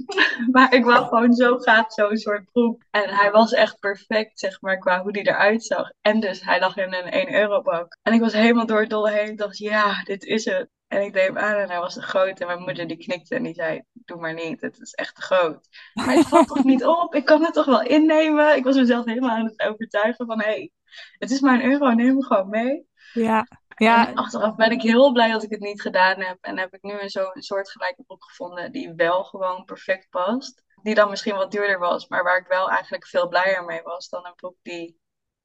maar 0.54 0.74
ik 0.74 0.84
wou 0.84 1.06
gewoon 1.06 1.32
zo 1.32 1.58
graag 1.58 1.92
zo'n 1.92 2.16
soort 2.16 2.44
broek. 2.52 2.82
En 2.90 3.08
hij 3.08 3.30
was 3.30 3.52
echt 3.52 3.78
perfect, 3.78 4.38
zeg 4.38 4.60
maar, 4.60 4.78
qua 4.78 5.02
hoe 5.02 5.12
die 5.12 5.26
eruit 5.26 5.64
zag. 5.64 5.90
En 6.00 6.20
dus 6.20 6.44
hij 6.44 6.60
lag 6.60 6.76
in 6.76 6.94
een 6.94 7.10
1 7.10 7.34
euro 7.34 7.62
bak. 7.62 7.98
En 8.02 8.12
ik 8.12 8.20
was 8.20 8.32
helemaal 8.32 8.66
door 8.66 8.80
het 8.80 8.90
dolle 8.90 9.10
heen. 9.10 9.30
Ik 9.30 9.38
dacht, 9.38 9.58
ja, 9.58 10.02
dit 10.02 10.24
is 10.24 10.44
het. 10.44 10.68
En 10.92 11.02
ik 11.02 11.12
deed 11.12 11.26
hem 11.26 11.38
aan 11.38 11.56
en 11.56 11.68
hij 11.70 11.78
was 11.78 11.94
te 11.94 12.02
groot. 12.02 12.40
En 12.40 12.46
mijn 12.46 12.62
moeder 12.62 12.86
die 12.86 12.96
knikte 12.96 13.34
en 13.34 13.42
die 13.42 13.54
zei, 13.54 13.82
doe 13.92 14.20
maar 14.20 14.34
niet, 14.34 14.60
het 14.60 14.80
is 14.80 14.92
echt 14.92 15.14
te 15.14 15.22
groot. 15.22 15.68
Maar 15.94 16.14
het 16.14 16.26
valt 16.28 16.48
toch 16.48 16.64
niet 16.64 16.84
op? 16.84 17.14
Ik 17.14 17.24
kan 17.24 17.44
het 17.44 17.54
toch 17.54 17.66
wel 17.66 17.82
innemen? 17.82 18.56
Ik 18.56 18.64
was 18.64 18.76
mezelf 18.76 19.04
helemaal 19.04 19.36
aan 19.36 19.44
het 19.44 19.60
overtuigen 19.60 20.26
van, 20.26 20.40
hé, 20.40 20.44
hey, 20.44 20.70
het 21.18 21.30
is 21.30 21.40
maar 21.40 21.54
een 21.54 21.70
euro, 21.70 21.90
neem 21.90 22.06
hem 22.06 22.22
gewoon 22.22 22.48
mee. 22.48 22.86
Ja, 23.12 23.46
ja. 23.76 24.08
En 24.08 24.14
achteraf 24.14 24.56
ben 24.56 24.70
ik 24.70 24.82
heel 24.82 25.12
blij 25.12 25.30
dat 25.30 25.42
ik 25.42 25.50
het 25.50 25.60
niet 25.60 25.80
gedaan 25.80 26.20
heb. 26.20 26.38
En 26.40 26.58
heb 26.58 26.74
ik 26.74 26.82
nu 26.82 27.00
een 27.00 27.10
zo'n 27.10 27.30
soortgelijke 27.32 28.02
broek 28.02 28.24
gevonden 28.24 28.72
die 28.72 28.92
wel 28.96 29.24
gewoon 29.24 29.64
perfect 29.64 30.10
past. 30.10 30.62
Die 30.82 30.94
dan 30.94 31.10
misschien 31.10 31.34
wat 31.36 31.50
duurder 31.50 31.78
was, 31.78 32.08
maar 32.08 32.22
waar 32.22 32.38
ik 32.38 32.46
wel 32.46 32.70
eigenlijk 32.70 33.06
veel 33.06 33.28
blijer 33.28 33.64
mee 33.64 33.82
was 33.82 34.08
dan 34.08 34.26
een 34.26 34.34
broek 34.34 34.56
die 34.62 34.98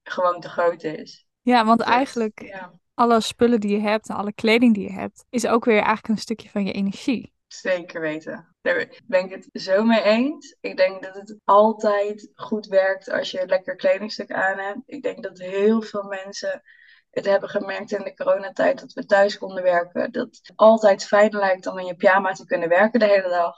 gewoon 0.04 0.40
te 0.40 0.50
groot 0.50 0.84
is. 0.84 1.28
Ja, 1.42 1.66
want 1.66 1.80
Dus, 1.80 1.88
eigenlijk 1.88 2.42
ja. 2.42 2.74
Alle 2.98 3.22
spullen 3.22 3.60
die 3.60 3.72
je 3.72 3.82
hebt 3.82 4.10
en 4.10 4.16
alle 4.16 4.34
kleding 4.34 4.74
die 4.74 4.84
je 4.84 4.94
hebt, 4.94 5.26
is 5.30 5.48
ook 5.48 5.66
weer 5.66 5.76
eigenlijk 5.76 6.08
een 6.08 6.18
stukje 6.18 6.50
van 6.50 6.66
je 6.66 6.72
energie. 6.72 7.34
Zeker 7.48 8.02
weten. 8.02 8.56
Daar 8.62 9.02
ben 9.06 9.26
ik 9.26 9.32
het 9.32 9.50
zo 9.62 9.84
mee 9.84 10.02
eens. 10.02 10.58
Ik 10.62 10.78
denk 10.78 11.04
dat 11.04 11.16
het 11.16 11.38
altijd 11.44 12.32
goed 12.36 12.66
werkt 12.66 13.12
als 13.12 13.32
je 13.32 13.42
een 13.42 13.48
lekker 13.48 13.76
kledingstuk 13.76 14.32
aan 14.32 14.58
hebt. 14.58 14.80
Ik 14.86 15.04
denk 15.04 15.24
dat 15.24 15.38
heel 15.38 15.82
veel 15.82 16.04
mensen 16.04 16.62
het 17.10 17.26
hebben 17.26 17.50
gemerkt 17.50 17.92
in 17.92 18.04
de 18.04 18.14
coronatijd 18.14 18.80
dat 18.80 18.94
we 18.94 19.06
thuis 19.06 19.38
konden 19.38 19.64
werken. 19.64 20.12
Dat 20.12 20.28
het 20.28 20.52
altijd 20.56 21.06
fijner 21.06 21.40
lijkt 21.40 21.68
om 21.68 21.80
in 21.80 21.86
je 21.86 21.96
pyjama 21.96 22.32
te 22.32 22.46
kunnen 22.46 22.70
werken 22.70 23.00
de 23.00 23.06
hele 23.06 23.30
dag. 23.30 23.56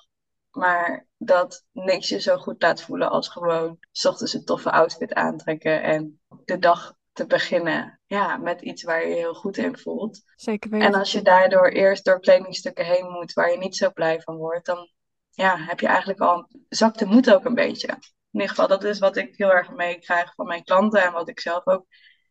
Maar 0.51 1.07
dat 1.17 1.65
niks 1.71 2.09
je 2.09 2.21
zo 2.21 2.37
goed 2.37 2.61
laat 2.61 2.81
voelen 2.81 3.09
als 3.09 3.27
gewoon 3.27 3.77
's 3.91 4.05
ochtends 4.05 4.33
een 4.33 4.45
toffe 4.45 4.71
outfit 4.71 5.13
aantrekken 5.13 5.81
en 5.81 6.19
de 6.45 6.59
dag 6.59 6.97
te 7.19 7.25
beginnen 7.27 7.99
ja, 8.05 8.37
met 8.37 8.61
iets 8.61 8.83
waar 8.83 9.01
je 9.01 9.07
je 9.07 9.15
heel 9.15 9.33
goed 9.33 9.57
in 9.57 9.77
voelt. 9.77 10.21
Zeker 10.35 10.71
En 10.71 10.79
weten. 10.79 10.93
als 10.99 11.11
je 11.11 11.21
daardoor 11.21 11.67
eerst 11.67 12.05
door 12.05 12.19
kledingstukken 12.19 12.85
heen 12.85 13.09
moet 13.11 13.33
waar 13.33 13.51
je 13.51 13.57
niet 13.57 13.75
zo 13.75 13.91
blij 13.91 14.21
van 14.21 14.35
wordt, 14.35 14.65
dan 14.65 14.89
ja, 15.29 15.57
heb 15.57 15.79
je 15.79 15.87
eigenlijk 15.87 16.19
al 16.19 16.49
zakt 16.69 16.99
de 16.99 17.05
moed 17.05 17.33
ook 17.33 17.45
een 17.45 17.53
beetje. 17.53 17.87
In 17.87 18.39
ieder 18.39 18.49
geval, 18.49 18.67
dat 18.67 18.83
is 18.83 18.99
wat 18.99 19.17
ik 19.17 19.35
heel 19.37 19.51
erg 19.53 19.71
meekrijg 19.71 20.33
van 20.35 20.45
mijn 20.47 20.63
klanten 20.63 21.03
en 21.03 21.11
wat 21.11 21.29
ik 21.29 21.39
zelf 21.39 21.67
ook 21.67 21.85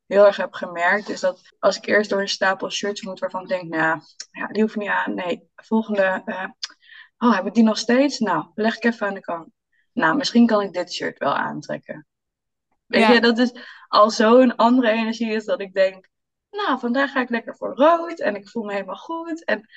heel 0.06 0.26
erg 0.26 0.36
heb 0.36 0.52
gemerkt, 0.52 1.08
is 1.08 1.20
dat 1.20 1.40
als 1.58 1.76
ik 1.76 1.86
eerst 1.86 2.10
door 2.10 2.20
een 2.20 2.28
stapel 2.28 2.70
shirts 2.70 3.02
moet 3.02 3.18
waarvan 3.18 3.42
ik 3.42 3.48
denk, 3.48 3.62
nou 3.68 4.00
ja, 4.30 4.46
die 4.46 4.62
hoef 4.62 4.70
ik 4.70 4.76
niet 4.80 4.88
aan. 4.88 5.14
Nee, 5.14 5.50
volgende, 5.54 6.22
eh, 6.24 6.44
oh, 7.18 7.34
heb 7.34 7.46
ik 7.46 7.54
die 7.54 7.64
nog 7.64 7.78
steeds? 7.78 8.18
Nou, 8.18 8.46
leg 8.54 8.76
ik 8.76 8.84
even 8.84 9.06
aan 9.06 9.14
de 9.14 9.20
kant. 9.20 9.48
Nou, 9.92 10.16
misschien 10.16 10.46
kan 10.46 10.62
ik 10.62 10.72
dit 10.72 10.92
shirt 10.92 11.18
wel 11.18 11.34
aantrekken. 11.34 12.06
Weet 12.86 13.02
Ja. 13.02 13.12
je, 13.12 13.20
dat 13.20 13.38
is 13.38 13.52
al 13.88 14.10
zo'n 14.10 14.56
andere 14.56 14.90
energie 14.90 15.32
is 15.32 15.44
dat 15.44 15.60
ik 15.60 15.74
denk, 15.74 16.08
nou, 16.50 16.78
vandaag 16.78 17.12
ga 17.12 17.20
ik 17.20 17.30
lekker 17.30 17.56
voor 17.56 17.74
rood 17.74 18.20
en 18.20 18.34
ik 18.34 18.48
voel 18.48 18.64
me 18.64 18.72
helemaal 18.72 18.96
goed. 18.96 19.44
En, 19.44 19.68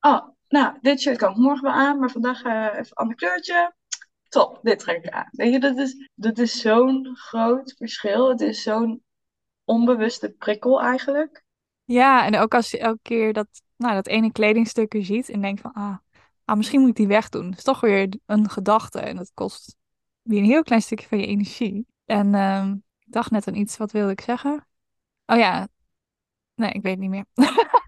oh, 0.00 0.28
nou, 0.48 0.78
dit 0.80 1.00
shirt 1.00 1.18
kan 1.18 1.30
ik 1.30 1.36
morgen 1.36 1.62
wel 1.62 1.72
aan, 1.72 1.98
maar 1.98 2.10
vandaag 2.10 2.42
eh, 2.42 2.64
even 2.64 2.78
een 2.78 2.92
ander 2.92 3.16
kleurtje. 3.16 3.74
Top, 4.28 4.58
dit 4.62 4.78
trek 4.78 5.04
ik 5.04 5.10
aan. 5.10 5.28
Weet 5.30 5.52
je, 5.52 5.60
dat 5.60 5.76
is, 5.76 6.08
dat 6.14 6.38
is 6.38 6.60
zo'n 6.60 7.16
groot 7.16 7.74
verschil. 7.76 8.28
Het 8.28 8.40
is 8.40 8.62
zo'n 8.62 9.02
onbewuste 9.64 10.30
prikkel 10.30 10.80
eigenlijk. 10.80 11.44
Ja, 11.84 12.24
en 12.24 12.36
ook 12.36 12.54
als 12.54 12.70
je 12.70 12.78
elke 12.78 12.98
keer 13.02 13.32
dat, 13.32 13.48
nou, 13.76 13.94
dat 13.94 14.06
ene 14.06 14.32
kledingstuk 14.32 14.92
weer 14.92 15.04
ziet 15.04 15.28
en 15.28 15.40
denkt 15.40 15.60
van, 15.60 15.72
ah, 15.72 15.96
ah, 16.44 16.56
misschien 16.56 16.80
moet 16.80 16.88
ik 16.88 16.96
die 16.96 17.06
wegdoen. 17.06 17.48
Dat 17.48 17.58
is 17.58 17.64
toch 17.64 17.80
weer 17.80 18.18
een 18.26 18.50
gedachte 18.50 19.00
en 19.00 19.16
dat 19.16 19.30
kost 19.34 19.76
weer 20.22 20.38
een 20.38 20.44
heel 20.44 20.62
klein 20.62 20.82
stukje 20.82 21.08
van 21.08 21.18
je 21.18 21.26
energie. 21.26 21.86
En 22.04 22.34
ehm, 22.34 22.74
ik 23.08 23.14
dacht 23.14 23.30
net 23.30 23.48
aan 23.48 23.54
iets, 23.54 23.76
wat 23.76 23.92
wilde 23.92 24.12
ik 24.12 24.20
zeggen? 24.20 24.66
Oh 25.26 25.38
ja, 25.38 25.68
nee, 26.54 26.70
ik 26.72 26.82
weet 26.82 26.92
het 26.92 27.00
niet 27.00 27.10
meer. 27.10 27.24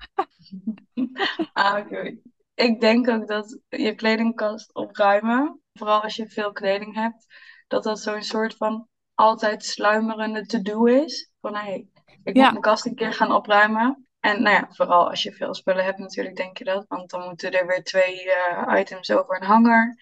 Ah, 1.54 1.78
oké. 1.78 2.16
Ik 2.54 2.80
denk 2.80 3.09
ook 3.09 3.26
dat 3.28 3.61
je 3.68 3.94
kledingkast 3.94 4.74
opruimen, 4.74 5.61
vooral 5.72 6.02
als 6.02 6.16
je 6.16 6.28
veel 6.28 6.52
kleding 6.52 6.94
hebt, 6.94 7.26
dat 7.68 7.83
dat 7.83 8.00
zo'n 8.00 8.22
soort 8.22 8.56
van 8.56 8.88
altijd 9.14 9.64
sluimerende 9.64 10.46
to-do 10.46 10.85
is. 10.85 11.30
Van 11.40 11.54
hé, 11.54 11.61
hey, 11.61 11.88
ik 12.24 12.37
Ja. 12.37 12.42
moet 12.42 12.50
mijn 12.50 12.61
kast 12.62 12.87
een 12.87 12.94
keer 12.94 13.12
gaan 13.12 13.33
opruimen. 13.33 14.09
En 14.20 14.42
nou 14.42 14.56
ja, 14.56 14.66
vooral 14.70 15.09
als 15.11 15.22
je 15.22 15.33
veel 15.33 15.54
spullen 15.54 15.85
hebt 15.85 15.98
natuurlijk, 15.98 16.37
denk 16.37 16.59
je 16.59 16.64
dat. 16.64 16.85
Want 16.88 17.11
dan 17.11 17.28
moeten 17.28 17.52
er 17.52 17.66
weer 17.66 17.85
twee 17.85 18.33
eh, 18.33 18.80
items 18.80 19.11
over 19.11 19.37
een 19.37 19.46
hanger. 19.46 19.98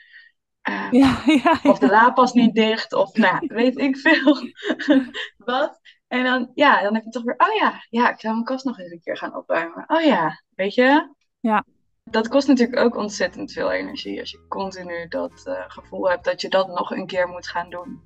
Eh, 0.68 0.92
Ja, 1.00 1.22
ja, 1.26 1.70
Of 1.70 1.78
de 1.78 1.86
la 1.86 2.10
past 2.10 2.34
niet 2.34 2.54
dicht, 2.54 2.92
of 2.92 3.16
nou, 3.16 3.46
weet 3.46 3.78
ik 3.78 3.96
veel 3.96 4.52
wat. 5.52 5.80
En 6.08 6.24
dan, 6.24 6.50
ja, 6.54 6.82
dan 6.82 6.94
heb 6.94 7.04
je 7.04 7.10
toch 7.10 7.22
weer, 7.22 7.34
oh 7.38 7.54
ja, 7.54 7.84
ja, 7.90 8.10
ik 8.10 8.20
zou 8.20 8.32
mijn 8.34 8.46
kast 8.46 8.64
nog 8.64 8.78
eens 8.78 8.92
een 8.92 9.00
keer 9.00 9.16
gaan 9.16 9.36
opruimen. 9.36 9.84
Oh 9.86 10.02
ja, 10.02 10.42
weet 10.54 10.74
je? 10.74 11.14
Ja. 11.40 11.64
Dat 12.04 12.28
kost 12.28 12.48
natuurlijk 12.48 12.78
ook 12.78 12.96
ontzettend 12.96 13.52
veel 13.52 13.70
energie 13.70 14.20
als 14.20 14.30
je 14.30 14.46
continu 14.48 15.08
dat 15.08 15.42
eh, 15.44 15.64
gevoel 15.66 16.10
hebt 16.10 16.24
dat 16.24 16.40
je 16.40 16.48
dat 16.48 16.68
nog 16.68 16.90
een 16.90 17.06
keer 17.06 17.28
moet 17.28 17.48
gaan 17.48 17.70
doen. 17.70 18.00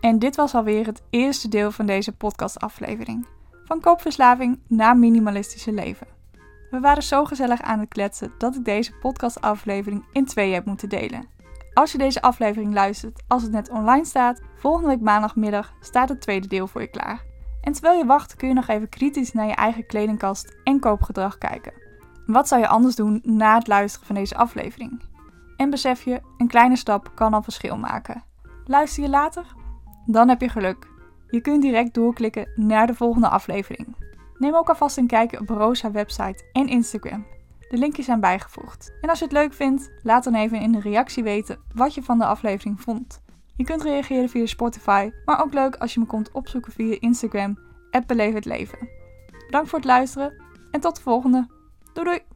En 0.00 0.18
dit 0.18 0.36
was 0.36 0.54
alweer 0.54 0.86
het 0.86 1.02
eerste 1.10 1.48
deel 1.48 1.70
van 1.70 1.86
deze 1.86 2.12
podcastaflevering. 2.12 3.26
Van 3.64 3.80
koopverslaving 3.80 4.60
naar 4.68 4.96
minimalistische 4.96 5.72
leven. 5.72 6.06
We 6.70 6.80
waren 6.80 7.02
zo 7.02 7.24
gezellig 7.24 7.62
aan 7.62 7.80
het 7.80 7.88
kletsen 7.88 8.32
dat 8.38 8.54
ik 8.54 8.64
deze 8.64 8.92
podcastaflevering 8.92 10.04
in 10.12 10.24
twee 10.24 10.52
heb 10.52 10.64
moeten 10.64 10.88
delen. 10.88 11.28
Als 11.76 11.92
je 11.92 11.98
deze 11.98 12.22
aflevering 12.22 12.72
luistert 12.72 13.22
als 13.28 13.42
het 13.42 13.52
net 13.52 13.70
online 13.70 14.04
staat, 14.04 14.40
volgende 14.54 14.88
week 14.88 15.00
maandagmiddag 15.00 15.72
staat 15.80 16.08
het 16.08 16.20
tweede 16.20 16.46
deel 16.46 16.66
voor 16.66 16.80
je 16.80 16.86
klaar. 16.86 17.24
En 17.60 17.72
terwijl 17.72 17.98
je 17.98 18.06
wacht 18.06 18.36
kun 18.36 18.48
je 18.48 18.54
nog 18.54 18.68
even 18.68 18.88
kritisch 18.88 19.32
naar 19.32 19.46
je 19.46 19.54
eigen 19.54 19.86
kledingkast 19.86 20.56
en 20.64 20.80
koopgedrag 20.80 21.38
kijken. 21.38 21.72
Wat 22.26 22.48
zou 22.48 22.60
je 22.60 22.68
anders 22.68 22.94
doen 22.94 23.20
na 23.22 23.54
het 23.54 23.66
luisteren 23.66 24.06
van 24.06 24.16
deze 24.16 24.36
aflevering? 24.36 25.02
En 25.56 25.70
besef 25.70 26.04
je, 26.04 26.20
een 26.36 26.48
kleine 26.48 26.76
stap 26.76 27.12
kan 27.14 27.34
al 27.34 27.42
verschil 27.42 27.76
maken. 27.76 28.24
Luister 28.64 29.02
je 29.02 29.08
later? 29.08 29.44
Dan 30.06 30.28
heb 30.28 30.40
je 30.40 30.48
geluk. 30.48 30.88
Je 31.26 31.40
kunt 31.40 31.62
direct 31.62 31.94
doorklikken 31.94 32.52
naar 32.54 32.86
de 32.86 32.94
volgende 32.94 33.28
aflevering. 33.28 33.96
Neem 34.38 34.54
ook 34.54 34.68
alvast 34.68 34.96
een 34.96 35.06
kijkje 35.06 35.40
op 35.40 35.48
Rosa 35.48 35.90
website 35.90 36.44
en 36.52 36.68
Instagram. 36.68 37.26
De 37.68 37.76
linkjes 37.76 38.04
zijn 38.04 38.20
bijgevoegd. 38.20 38.92
En 39.00 39.08
als 39.08 39.18
je 39.18 39.24
het 39.24 39.34
leuk 39.34 39.52
vindt, 39.52 39.90
laat 40.02 40.24
dan 40.24 40.34
even 40.34 40.60
in 40.60 40.72
de 40.72 40.80
reactie 40.80 41.22
weten 41.22 41.58
wat 41.74 41.94
je 41.94 42.02
van 42.02 42.18
de 42.18 42.26
aflevering 42.26 42.80
vond. 42.80 43.20
Je 43.56 43.64
kunt 43.64 43.82
reageren 43.82 44.28
via 44.28 44.46
Spotify, 44.46 45.10
maar 45.24 45.42
ook 45.42 45.54
leuk 45.54 45.76
als 45.76 45.94
je 45.94 46.00
me 46.00 46.06
komt 46.06 46.32
opzoeken 46.32 46.72
via 46.72 46.96
Instagram, 47.00 47.58
Beleef 48.06 48.34
het 48.34 48.44
Leven. 48.44 48.88
Bedankt 49.46 49.68
voor 49.68 49.78
het 49.78 49.88
luisteren 49.88 50.42
en 50.70 50.80
tot 50.80 50.96
de 50.96 51.02
volgende. 51.02 51.46
Doei 51.92 52.06
doei! 52.06 52.35